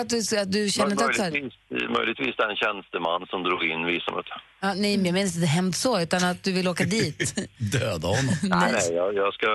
Att 0.00 0.08
du, 0.08 0.18
att 0.38 0.52
du 0.52 0.68
känner 0.68 0.90
inte 0.92 1.04
att... 1.04 1.18
Möjligtvis, 1.18 1.52
möjligtvis 1.96 2.36
den 2.36 2.56
tjänsteman 2.56 3.26
som 3.30 3.42
drog 3.42 3.64
in 3.64 3.86
visumet. 3.86 4.26
Ja, 4.60 4.74
nej, 4.74 4.96
men 4.96 5.06
jag 5.06 5.12
menar 5.14 5.26
inte 5.26 5.46
hämnd 5.46 5.74
så, 5.76 6.00
utan 6.00 6.24
att 6.24 6.42
du 6.42 6.52
vill 6.52 6.68
åka 6.68 6.84
dit. 6.84 7.34
Döda 7.72 8.08
honom. 8.08 8.34
Nej, 8.42 8.72
nej 8.72 8.92
jag, 8.94 9.14
jag 9.14 9.34
ska 9.34 9.50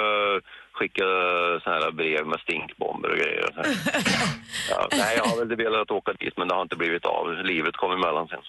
skicka 0.72 1.04
såna 1.64 1.76
här 1.76 1.92
brev 1.92 2.26
med 2.28 2.40
stinkbomber 2.40 3.10
och 3.12 3.18
grejer. 3.18 3.44
och. 3.50 3.66
Ja, 4.70 4.88
nej, 4.92 5.14
jag 5.18 5.24
har 5.26 5.38
väl 5.46 5.56
velat 5.58 5.92
åka 5.92 6.14
dit, 6.14 6.34
men 6.38 6.48
det 6.48 6.54
har 6.54 6.62
inte 6.62 6.76
blivit 6.76 7.06
av. 7.06 7.26
Livet 7.46 7.76
kom 7.78 7.92
emellan 7.92 8.28
sen. 8.28 8.40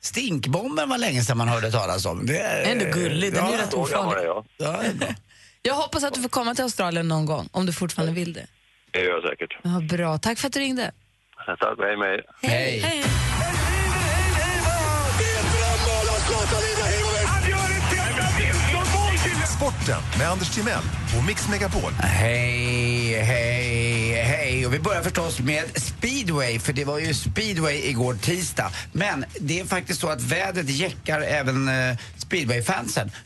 Stinkbomben 0.00 0.88
var 0.88 0.98
länge 0.98 1.20
sedan 1.22 1.38
man 1.38 1.48
hörde 1.48 1.70
talas 1.70 2.06
om. 2.06 2.26
Det 2.26 2.38
är 2.38 2.72
Ändå 2.72 2.84
gullig, 2.84 3.32
den 3.34 3.44
är 3.46 3.50
ju 3.52 3.56
rätt 3.58 3.74
ofarlig. 3.74 4.20
är 4.22 4.24
jag. 4.24 4.44
Ja, 4.56 4.82
är 4.82 4.94
bra. 4.94 5.08
Jag 5.62 5.74
hoppas 5.74 6.04
att 6.04 6.14
du 6.14 6.22
får 6.22 6.28
komma 6.28 6.54
till 6.54 6.64
Australien 6.64 7.08
någon 7.08 7.26
gång, 7.26 7.48
om 7.52 7.66
du 7.66 7.72
fortfarande 7.72 8.14
vill 8.14 8.32
det. 8.32 8.46
Det 8.96 9.02
gör 9.02 9.10
jag 9.10 9.22
säkert. 9.30 9.56
Ja, 9.62 9.96
bra, 9.96 10.18
tack 10.18 10.38
för 10.38 10.46
att 10.46 10.52
du 10.52 10.60
ringde. 10.60 10.92
Tack, 11.46 11.78
hej 11.78 11.96
med 11.96 12.14
er. 12.14 12.22
Hej. 12.42 13.04
Sporten 19.56 20.02
med 20.18 20.28
Anders 20.30 20.54
Timell 20.54 20.82
och 21.18 21.26
Mix 21.26 21.48
Megapol. 21.48 21.92
Hej, 21.92 23.12
hej, 23.12 23.24
hej. 23.24 23.55
Och 24.66 24.74
vi 24.74 24.78
börjar 24.78 25.02
förstås 25.02 25.40
med 25.40 25.64
speedway, 25.82 26.58
för 26.58 26.72
det 26.72 26.84
var 26.84 26.98
ju 26.98 27.14
speedway 27.14 27.76
igår 27.76 28.14
tisdag. 28.14 28.70
Men 28.92 29.24
det 29.40 29.60
är 29.60 29.64
faktiskt 29.64 30.00
så 30.00 30.08
att 30.08 30.22
vädret 30.22 30.70
jäckar 30.70 31.20
även 31.20 31.68
eh. 31.68 31.96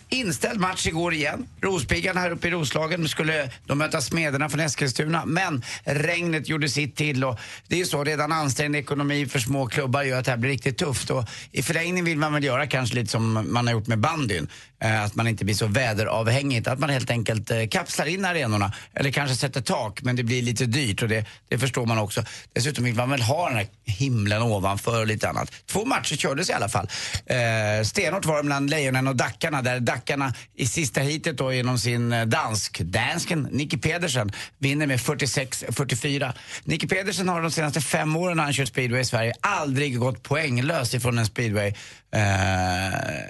Inställd 0.09 0.61
match 0.61 0.87
igår 0.87 1.15
igen. 1.15 1.47
Rospiggarna 1.61 2.21
här 2.21 2.31
uppe 2.31 2.49
i 2.49 2.51
Roslagen 2.51 3.09
skulle 3.09 3.51
de 3.67 3.79
möta 3.79 4.01
Smederna 4.01 4.49
från 4.49 4.61
Eskilstuna. 4.61 5.27
Men 5.27 5.63
regnet 5.85 6.49
gjorde 6.49 6.69
sitt 6.69 6.97
till 6.97 7.25
och 7.25 7.39
det 7.69 7.75
är 7.75 7.79
ju 7.79 7.85
så, 7.85 8.05
redan 8.05 8.33
ansträngd 8.33 8.77
ekonomi 8.77 9.27
för 9.27 9.39
små 9.39 9.67
klubbar 9.67 10.03
gör 10.03 10.19
att 10.19 10.25
det 10.25 10.31
här 10.31 10.39
blir 10.39 10.51
riktigt 10.51 10.79
tufft. 10.79 11.11
Och 11.11 11.25
I 11.53 11.63
förlängningen 11.63 12.05
vill 12.05 12.19
man 12.19 12.33
väl 12.33 12.45
göra 12.45 12.67
kanske 12.67 12.95
lite 12.95 13.11
som 13.11 13.47
man 13.53 13.67
har 13.67 13.73
gjort 13.75 13.87
med 13.87 13.99
bandyn. 13.99 14.49
Eh, 14.83 15.05
att 15.05 15.15
man 15.15 15.27
inte 15.27 15.45
blir 15.45 15.55
så 15.55 15.67
väderavhängigt. 15.67 16.69
Att 16.69 16.79
man 16.79 16.91
helt 16.91 17.11
enkelt 17.11 17.51
eh, 17.51 17.67
kapslar 17.71 18.07
in 18.07 18.25
arenorna. 18.25 18.73
Eller 18.95 19.11
kanske 19.11 19.37
sätter 19.37 19.61
tak, 19.61 20.03
men 20.03 20.17
det 20.17 20.23
blir 20.23 20.43
lite 20.43 20.67
dyrt 20.67 21.03
och 21.03 21.09
det, 21.09 21.25
det 21.49 21.59
förstår 21.59 21.87
man 21.87 21.99
också. 21.99 22.25
Dessutom 22.53 22.85
vill 22.85 22.95
man 22.95 23.11
väl 23.11 23.23
ha 23.23 23.49
den 23.49 23.57
här 23.57 23.67
himlen 23.85 24.43
ovanför 24.43 25.01
och 25.01 25.07
lite 25.07 25.29
annat. 25.29 25.53
Två 25.67 25.85
matcher 25.85 26.17
kördes 26.17 26.51
i 26.51 26.53
alla 26.53 26.69
fall. 26.69 26.89
Eh, 27.27 27.85
stenhårt 27.85 28.25
var 28.25 28.37
det 28.37 28.43
mellan 28.43 28.67
Lejonen 28.67 29.09
och 29.09 29.17
Dackarna 29.17 29.63
där 29.63 29.81
Dackarna 29.81 30.35
i 30.57 30.67
sista 30.67 31.01
heatet 31.01 31.39
då 31.39 31.53
genom 31.53 31.79
sin 31.79 32.13
eh, 32.13 32.25
dansk, 32.25 32.81
dansken 32.81 33.49
Nicky 33.51 33.79
Pedersen 33.79 34.33
vinner 34.59 34.87
med 34.87 34.99
46-44. 34.99 36.33
Nicky 36.65 36.89
Pedersen 36.89 37.29
har 37.29 37.43
de 37.43 37.51
senaste 37.51 37.81
fem 37.81 38.17
åren 38.17 38.37
när 38.37 38.45
han 38.45 38.53
kört 38.53 38.69
speedway 38.69 39.01
i 39.01 39.05
Sverige 39.05 39.33
aldrig 39.41 39.99
gått 39.99 40.23
poänglös 40.23 40.95
ifrån 40.95 41.19
en 41.19 41.27
speedway. 41.27 41.75
Eh, 42.13 43.21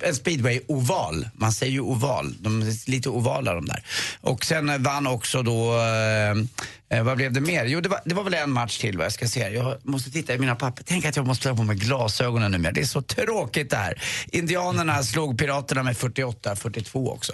en 0.00 0.14
speedway-oval. 0.14 1.28
Man 1.34 1.52
säger 1.52 1.72
ju 1.72 1.80
oval. 1.80 2.34
De 2.40 2.62
är 2.62 2.90
lite 2.90 3.08
ovala 3.08 3.54
de 3.54 3.66
där. 3.66 3.82
Och 4.20 4.44
sen 4.44 4.82
vann 4.82 5.06
också 5.06 5.42
då, 5.42 5.76
eh, 5.76 6.98
eh, 6.98 7.04
vad 7.04 7.16
blev 7.16 7.32
det 7.32 7.40
mer? 7.40 7.64
Jo, 7.64 7.80
det 7.80 7.88
var, 7.88 8.00
det 8.04 8.14
var 8.14 8.24
väl 8.24 8.34
en 8.34 8.50
match 8.50 8.78
till 8.78 8.96
vad 8.96 9.04
jag 9.04 9.12
ska 9.12 9.28
se. 9.28 9.40
Jag 9.40 9.76
måste 9.82 10.10
titta 10.10 10.34
i 10.34 10.38
mina 10.38 10.54
papper. 10.54 10.84
Tänk 10.86 11.04
att 11.04 11.16
jag 11.16 11.26
måste 11.26 11.48
ha 11.48 11.56
på 11.56 11.62
mig 11.62 11.76
glasögonen 11.76 12.52
numera. 12.52 12.72
Det 12.72 12.80
är 12.80 12.84
så 12.84 13.02
tråkigt 13.02 13.70
det 13.70 13.76
här. 13.76 14.02
Indianerna 14.26 15.02
slog 15.02 15.38
Piraterna 15.38 15.82
med 15.82 15.96
48-42 15.96 17.10
också. 17.12 17.32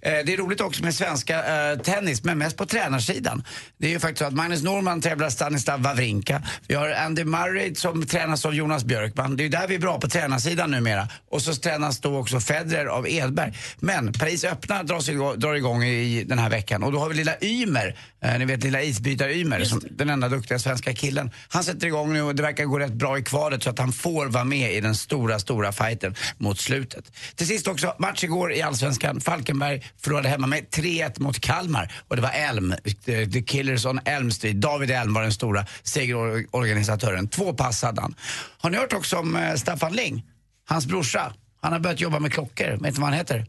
Eh, 0.00 0.12
det 0.26 0.32
är 0.32 0.36
roligt 0.36 0.60
också 0.60 0.82
med 0.82 0.94
svenska 0.94 1.70
eh, 1.70 1.78
tennis, 1.78 2.24
men 2.24 2.38
mest 2.38 2.56
på 2.56 2.66
tränarsidan. 2.66 3.44
Det 3.78 3.86
är 3.86 3.90
ju 3.90 4.00
faktiskt 4.00 4.18
så 4.18 4.24
att 4.24 4.34
Magnus 4.34 4.62
Norman 4.62 5.00
tävlar 5.00 5.30
Stanislav 5.30 5.82
Wawrinka. 5.82 6.42
Vi 6.68 6.74
har 6.74 6.90
Andy 6.90 7.24
Murray 7.24 7.74
som 7.74 8.06
tränas 8.06 8.44
av 8.44 8.54
Jonas 8.54 8.84
Björkman. 8.84 9.36
Det 9.36 9.42
är 9.42 9.44
ju 9.44 9.50
där 9.50 9.68
vi 9.68 9.74
är 9.74 9.78
bra 9.78 10.00
på 10.00 10.08
tränarsidan 10.08 10.45
numera. 10.54 11.08
Och 11.30 11.42
så 11.42 11.54
tränas 11.54 12.00
då 12.00 12.18
också 12.18 12.40
Federer 12.40 12.86
av 12.86 13.08
Edberg. 13.08 13.52
Men 13.78 14.12
Paris 14.12 14.44
öppna 14.44 14.82
dras 14.82 15.08
igång, 15.08 15.38
drar 15.38 15.54
igång 15.54 15.84
i 15.84 16.24
den 16.24 16.38
här 16.38 16.50
veckan 16.50 16.82
och 16.82 16.92
då 16.92 16.98
har 16.98 17.08
vi 17.08 17.14
lilla 17.14 17.32
Ymer, 17.40 17.98
eh, 18.24 18.38
ni 18.38 18.44
vet 18.44 18.64
lilla 18.64 18.82
isbrytar-Ymer, 18.82 19.66
den 19.90 20.10
enda 20.10 20.28
duktiga 20.28 20.58
svenska 20.58 20.94
killen. 20.94 21.30
Han 21.48 21.64
sätter 21.64 21.86
igång 21.86 22.12
nu 22.12 22.22
och 22.22 22.34
det 22.34 22.42
verkar 22.42 22.64
gå 22.64 22.78
rätt 22.78 22.92
bra 22.92 23.18
i 23.18 23.22
kvalet 23.22 23.62
så 23.62 23.70
att 23.70 23.78
han 23.78 23.92
får 23.92 24.26
vara 24.26 24.44
med 24.44 24.74
i 24.74 24.80
den 24.80 24.94
stora, 24.94 25.38
stora 25.38 25.72
fighten 25.72 26.14
mot 26.38 26.58
slutet. 26.58 27.12
Till 27.34 27.46
sist 27.46 27.68
också, 27.68 27.94
match 27.98 28.24
igår 28.24 28.52
i 28.52 28.62
Allsvenskan. 28.62 29.20
Falkenberg 29.20 29.86
förlorade 30.02 30.28
hemma 30.28 30.46
med 30.46 30.66
3-1 30.70 31.20
mot 31.20 31.40
Kalmar 31.40 31.92
och 32.08 32.16
det 32.16 32.22
var 32.22 32.30
Elm, 32.30 32.74
the, 33.04 33.26
the 33.26 33.42
Killers 33.42 33.86
on 33.86 34.00
Elm 34.04 34.30
Street. 34.30 34.56
David 34.56 34.90
Elm 34.90 35.14
var 35.14 35.22
den 35.22 35.32
stora 35.32 35.66
segerorganisatören. 35.82 37.28
Två 37.28 37.52
pass 37.52 37.82
hade 37.82 38.00
han. 38.00 38.14
Har 38.58 38.70
ni 38.70 38.76
hört 38.76 38.92
också 38.92 39.16
om 39.16 39.36
eh, 39.36 39.54
Staffan 39.54 39.92
Ling? 39.92 40.24
Hans 40.68 40.86
brorsa. 40.86 41.32
Han 41.60 41.72
har 41.72 41.80
börjat 41.80 42.00
jobba 42.00 42.18
med 42.18 42.32
klockor. 42.32 42.70
Vet 42.70 42.80
ni 42.80 42.90
vad 42.90 43.02
han 43.04 43.12
heter? 43.12 43.46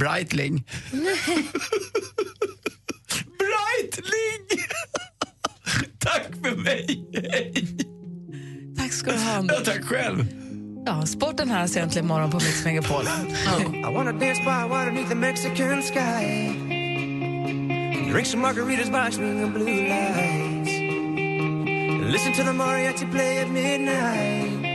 Breitling. 0.00 0.64
Breitling! 3.38 4.64
Tack 5.98 6.26
för 6.42 6.56
mig. 6.56 7.08
Hej. 7.32 7.76
Tack 8.78 8.92
ska 8.92 9.10
du 9.10 9.18
ha, 9.18 9.32
Anders. 9.32 9.56
Ja, 9.58 9.64
tack 9.72 9.84
själv. 9.84 10.26
Ja, 10.86 11.06
sporten 11.06 11.50
här 11.50 11.66
ser 11.66 11.82
äntligen 11.82 12.06
morgon 12.06 12.30
på 12.30 12.36
Mix 12.36 12.64
Megapol. 12.64 13.04
I 13.60 13.94
wanna 13.94 14.12
dance 14.12 14.40
by 14.40 14.68
water 14.68 14.90
beneath 14.90 15.08
the 15.08 15.14
Mexican 15.14 15.82
sky. 15.82 16.48
Drink 18.12 18.26
some 18.26 18.42
margaritas 18.42 18.90
by 18.90 19.10
swinging 19.16 19.52
blue 19.52 19.88
lights. 19.88 20.72
Listen 22.12 22.32
to 22.32 22.42
the 22.42 22.52
mariachi 22.52 23.10
play 23.12 23.38
at 23.38 23.50
midnight. 23.50 24.67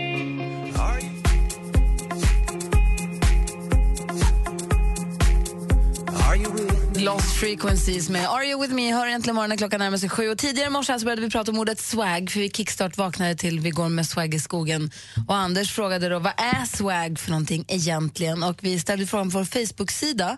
Lost 7.03 7.39
Frequencies 7.39 8.09
med 8.09 8.29
Are 8.29 8.45
You 8.45 8.61
With 8.61 8.73
Me 8.73 8.93
hör 8.93 9.07
äntligen 9.07 9.35
morgonen 9.35 9.57
klockan 9.57 9.79
närmar 9.79 9.97
sig 9.97 10.09
sju. 10.09 10.29
Och 10.29 10.37
tidigare 10.37 10.67
i 10.67 10.69
morse 10.69 10.97
började 10.99 11.21
vi 11.21 11.29
prata 11.29 11.51
om 11.51 11.59
ordet 11.59 11.79
swag 11.79 12.29
för 12.31 12.39
vi 12.39 12.49
kickstart 12.49 12.97
vaknade 12.97 13.35
till 13.35 13.59
Vi 13.59 13.69
går 13.69 13.89
med 13.89 14.07
swag 14.07 14.33
i 14.33 14.39
skogen. 14.39 14.91
Och 15.27 15.35
Anders 15.35 15.71
frågade 15.71 16.09
då 16.09 16.19
vad 16.19 16.33
är 16.37 16.65
swag 16.65 17.19
för 17.19 17.29
någonting 17.29 17.65
egentligen? 17.67 18.43
Och 18.43 18.63
vi 18.63 18.79
ställde 18.79 19.05
frågan 19.05 19.31
på 19.31 19.37
vår 19.37 19.45
Facebook-sida. 19.45 20.37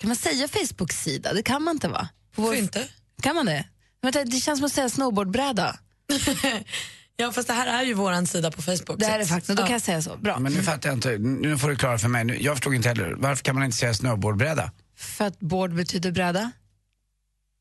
Kan 0.00 0.08
man 0.08 0.16
säga 0.16 0.48
Facebook-sida? 0.48 1.32
Det 1.32 1.42
kan 1.42 1.62
man 1.62 1.76
inte 1.76 1.88
va? 1.88 2.08
På 2.34 2.42
vår... 2.42 2.54
inte. 2.54 2.88
Kan 3.22 3.36
man 3.36 3.46
det? 3.46 3.64
Men 4.02 4.12
det 4.12 4.40
känns 4.40 4.58
som 4.58 4.66
att 4.66 4.72
säga 4.72 4.88
snowboardbräda. 4.88 5.78
Ja, 7.16 7.32
fast 7.32 7.48
det 7.48 7.54
här 7.54 7.66
är 7.66 7.82
ju 7.86 7.94
våran 7.94 8.26
sida 8.26 8.50
på 8.50 8.62
Facebook. 8.62 8.98
Det 8.98 9.04
så 9.04 9.10
är 9.10 9.24
faktiskt, 9.24 9.56
då 9.56 9.62
ja. 9.62 9.66
kan 9.66 9.72
jag 9.72 9.82
säga 9.82 10.02
så. 10.02 10.16
Bra. 10.16 10.38
Men 10.38 10.52
nu 10.52 10.62
fattar 10.62 10.88
jag 10.88 10.96
inte, 10.96 11.18
nu 11.18 11.58
får 11.58 11.68
du 11.70 11.76
klara 11.76 11.98
för 11.98 12.08
mig. 12.08 12.24
Nu- 12.24 12.36
Jag 12.42 12.54
förstod 12.56 12.74
inte 12.74 12.88
heller, 12.88 13.14
varför 13.18 13.44
kan 13.44 13.54
man 13.54 13.64
inte 13.64 13.76
säga 13.76 13.94
snowboardbräda? 13.94 14.70
För 14.96 15.24
att 15.24 15.40
board 15.40 15.74
betyder 15.74 16.12
bräda. 16.12 16.50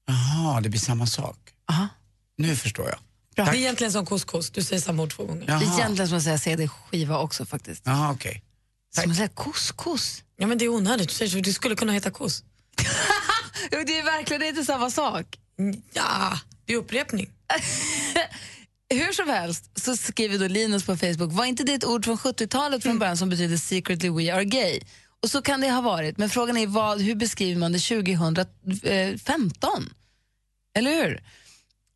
Jaha, 0.08 0.62
det 0.62 0.70
blir 0.70 0.80
samma 0.80 1.06
sak. 1.06 1.38
Aha. 1.70 1.88
Nu 2.38 2.56
förstår 2.56 2.86
jag. 2.90 2.98
Det 3.36 3.42
är 3.42 3.56
egentligen 3.56 3.92
som 3.92 4.06
couscous, 4.06 4.50
du 4.50 4.64
säger 4.64 4.82
samma 4.82 5.04
ord 5.04 5.14
två 5.16 5.26
gånger. 5.26 5.46
Det 5.46 5.52
är 5.54 5.80
egentligen 5.80 6.08
som 6.08 6.18
att 6.18 6.24
säga 6.24 6.38
CD-skiva 6.38 7.18
också 7.20 7.46
faktiskt. 7.46 7.82
Jaha, 7.86 8.12
okej. 8.12 8.44
Som 8.96 9.12
att 9.12 9.18
säga 9.18 9.28
couscous. 9.28 10.24
Ja, 10.38 10.48
men 10.48 10.58
det 10.58 10.66
är 10.66 10.70
onödigt, 10.70 11.10
du 11.10 11.16
säger 11.16 11.42
det 11.42 11.54
skulle 11.54 11.76
kunna 11.76 11.94
heta 11.94 12.12
kos. 12.12 12.44
Det 13.70 14.00
är 14.00 14.04
verkligen 14.06 14.44
inte 14.44 14.66
samma 14.66 14.90
sak. 14.90 15.26
Ja, 15.94 16.40
det 16.66 16.74
är 16.74 16.78
upprepning. 16.78 17.30
Hur 18.92 19.14
som 19.14 19.30
helst 19.30 19.80
så 19.80 19.98
skriver 19.98 20.38
då 20.38 20.48
Linus 20.48 20.86
på 20.86 20.98
Facebook, 20.98 21.34
var 21.34 21.46
inte 21.46 21.64
det 21.64 21.74
ett 21.74 21.86
ord 21.86 22.06
från 22.06 22.18
70-talet 22.18 22.84
från 22.84 23.00
början 23.00 23.18
som 23.18 23.30
betyder 23.30 23.58
secretly 23.58 24.10
we 24.10 24.34
are 24.34 24.46
gay? 24.46 24.80
Och 25.24 25.32
så 25.32 25.42
kan 25.42 25.62
det 25.62 25.72
ha 25.72 25.82
varit, 25.82 26.18
men 26.18 26.30
frågan 26.30 26.58
är 26.58 26.68
vad, 26.68 27.02
hur 27.02 27.16
beskriver 27.16 27.60
man 27.60 27.72
det 27.72 27.80
2015? 27.80 29.94
Eller 30.76 30.92
hur? 30.92 31.24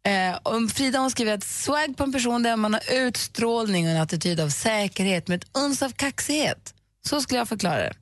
Eh, 0.05 0.35
och 0.35 0.71
Frida 0.71 0.99
hon 0.99 1.11
skriver 1.11 1.33
att 1.33 1.43
swag 1.43 1.97
på 1.97 2.03
en 2.03 2.11
person 2.11 2.43
där 2.43 2.55
man 2.55 2.73
har 2.73 2.93
utstrålning 2.93 3.85
och 3.85 3.91
en 3.91 4.01
attityd 4.01 4.39
av 4.39 4.49
säkerhet 4.49 5.27
med 5.27 5.43
ett 5.43 5.57
uns 5.57 5.81
av 5.81 5.89
kaxighet. 5.89 6.73
Så 7.05 7.21
skulle 7.21 7.37
jag 7.37 7.49
förklara 7.49 7.77
det. 7.77 7.93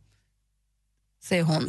Säger 1.24 1.44
hon. 1.44 1.64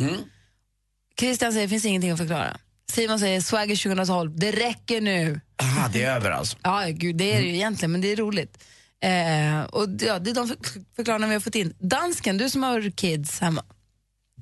Christian 1.18 1.52
säger, 1.52 1.66
det 1.66 1.70
finns 1.70 1.84
ingenting 1.84 2.10
att 2.10 2.18
förklara. 2.18 2.56
Simon 2.92 3.18
säger, 3.18 3.40
swagger 3.40 3.76
2012, 3.76 4.38
det 4.38 4.52
räcker 4.52 5.00
nu. 5.00 5.40
Aha, 5.62 5.88
det 5.92 6.02
är 6.04 6.16
över 6.16 6.30
alltså. 6.30 6.56
Ja, 6.62 6.84
gud, 6.88 7.16
det 7.16 7.32
är 7.32 7.40
det 7.40 7.46
ju 7.48 7.54
egentligen, 7.54 7.92
men 7.92 8.00
det 8.00 8.12
är 8.12 8.16
roligt. 8.16 8.64
Eh, 9.00 9.62
och 9.64 9.88
det- 9.88 10.04
ja, 10.06 10.18
det 10.18 10.30
är 10.30 10.34
de 10.34 10.48
för- 10.48 10.56
förklaringar 10.96 11.28
vi 11.28 11.34
har 11.34 11.40
fått 11.40 11.54
in. 11.54 11.74
Dansken, 11.78 12.38
du 12.38 12.50
som 12.50 12.62
har 12.62 12.90
kids 12.90 13.40
hemma 13.40 13.64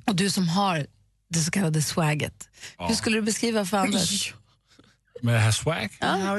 och 0.07 0.17
du 0.17 0.31
som 0.31 0.49
har 0.49 0.87
det 1.29 1.39
så 1.39 1.51
kallade 1.51 1.83
swagget. 1.83 2.49
Hur 2.79 2.95
skulle 2.95 3.17
du 3.17 3.23
beskriva 3.23 3.65
för 3.67 3.77
Anders? 3.77 4.35
Med 5.23 5.37
att 5.39 5.45
ha 5.45 5.53
swag? 5.53 5.97
Ja. 6.01 6.37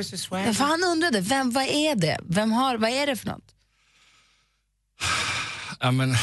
Ja, 0.48 0.54
för 0.54 0.63
han 0.63 0.84
undrade, 0.84 1.22
vem, 1.22 1.52
vad 1.52 1.63
är 1.63 1.96
det? 1.96 2.18
Vem 2.24 2.52
har, 2.52 2.78
vad 2.78 2.89
är 2.89 3.08
det 3.08 3.16
för 3.16 3.28
något? 3.28 3.56
Ja, 5.80 5.92
men 5.92 6.16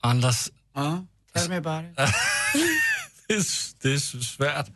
Anders... 0.00 0.48
Ja, 0.74 1.06
tell 1.34 1.48
me 1.48 1.56
about 1.56 1.84
it. 1.90 1.96
det, 3.28 3.34
är, 3.34 3.44
det 3.82 3.92
är 3.94 3.98
så 3.98 4.20
svårt. 4.20 4.66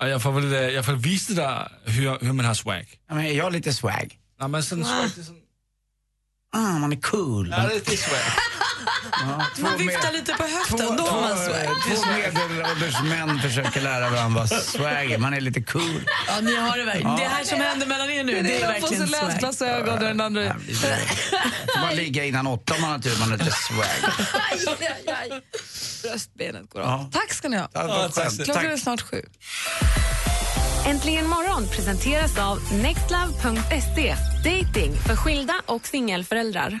Jag 0.00 0.22
får 0.22 0.32
väl, 0.32 0.52
øh, 0.52 0.60
jag 0.60 0.84
får 0.84 0.92
visa 0.92 1.34
dig 1.34 1.68
hur, 1.84 2.18
hur 2.20 2.32
man 2.32 2.44
har 2.44 2.54
swag. 2.54 2.86
Ja, 3.08 3.14
men 3.14 3.26
är 3.26 3.32
jag 3.32 3.52
lite 3.52 3.72
swag? 3.72 4.18
Nej, 4.40 4.48
men 4.48 4.62
sådan 4.62 4.84
swag, 4.84 5.10
det 5.14 5.20
är 5.20 5.24
sådan... 5.24 5.40
Ah, 6.52 6.78
man 6.78 6.92
är 6.92 6.96
cool. 7.00 7.48
Ja, 7.50 7.68
det 7.68 7.92
är 7.92 7.96
swag. 7.96 8.20
Man 9.58 9.78
viftar 9.78 10.12
lite 10.12 10.32
på 10.32 10.42
höften, 10.42 10.96
då 10.96 11.02
har 11.06 11.20
man 11.20 11.38
swag. 11.38 11.96
Två 11.96 12.10
medelålders 12.10 13.02
män 13.02 13.38
försöker 13.40 13.80
lära 13.80 14.10
varandra 14.10 14.40
vad 14.40 14.62
swag 14.62 15.10
är. 15.12 15.18
Man 15.18 15.34
är 15.34 15.40
lite 15.40 15.62
cool. 15.62 16.10
Ja, 16.28 16.40
ni 16.40 16.56
har 16.56 16.78
det 16.78 16.84
verkligen. 16.84 17.10
Ja. 17.10 17.16
Det 17.18 17.28
här 17.28 17.44
som 17.44 17.60
händer 17.60 17.86
mellan 17.86 18.10
er 18.10 18.24
nu, 18.24 18.42
det 18.42 18.56
är 18.56 18.58
ena 18.58 18.66
får 18.66 18.80
verkligen 18.80 19.06
så 19.08 19.14
swag. 19.14 19.28
läsglasögon 19.28 19.94
och 19.94 20.00
den 20.00 20.20
andra... 20.20 20.54
Får 21.74 21.80
man 21.80 21.94
ligga 21.96 22.24
innan 22.24 22.46
åtta 22.46 22.74
om 22.74 22.80
man 22.80 22.90
har 22.90 22.98
tur, 22.98 23.18
man 23.20 23.30
har 23.30 23.38
lite 23.38 23.50
swag. 23.50 24.12
Aj, 24.50 24.76
aj, 24.80 25.14
aj. 25.30 25.42
Bröstbenet 26.02 26.70
går 26.70 26.80
av. 26.80 26.86
Ja. 26.88 27.10
Tack 27.12 27.32
ska 27.32 27.48
ni 27.48 27.56
ha. 27.56 27.68
Ja. 27.72 28.10
Klockan 28.12 28.54
Tack. 28.54 28.64
är 28.64 28.76
snart 28.76 29.00
sju. 29.00 29.22
Äntligen 30.86 31.26
morgon 31.26 31.68
presenteras 31.68 32.38
av 32.38 32.72
nextlove.se. 32.72 34.16
Dating 34.44 34.96
för 35.06 35.16
skilda 35.16 35.54
och 35.66 35.86
singelföräldrar. 35.86 36.80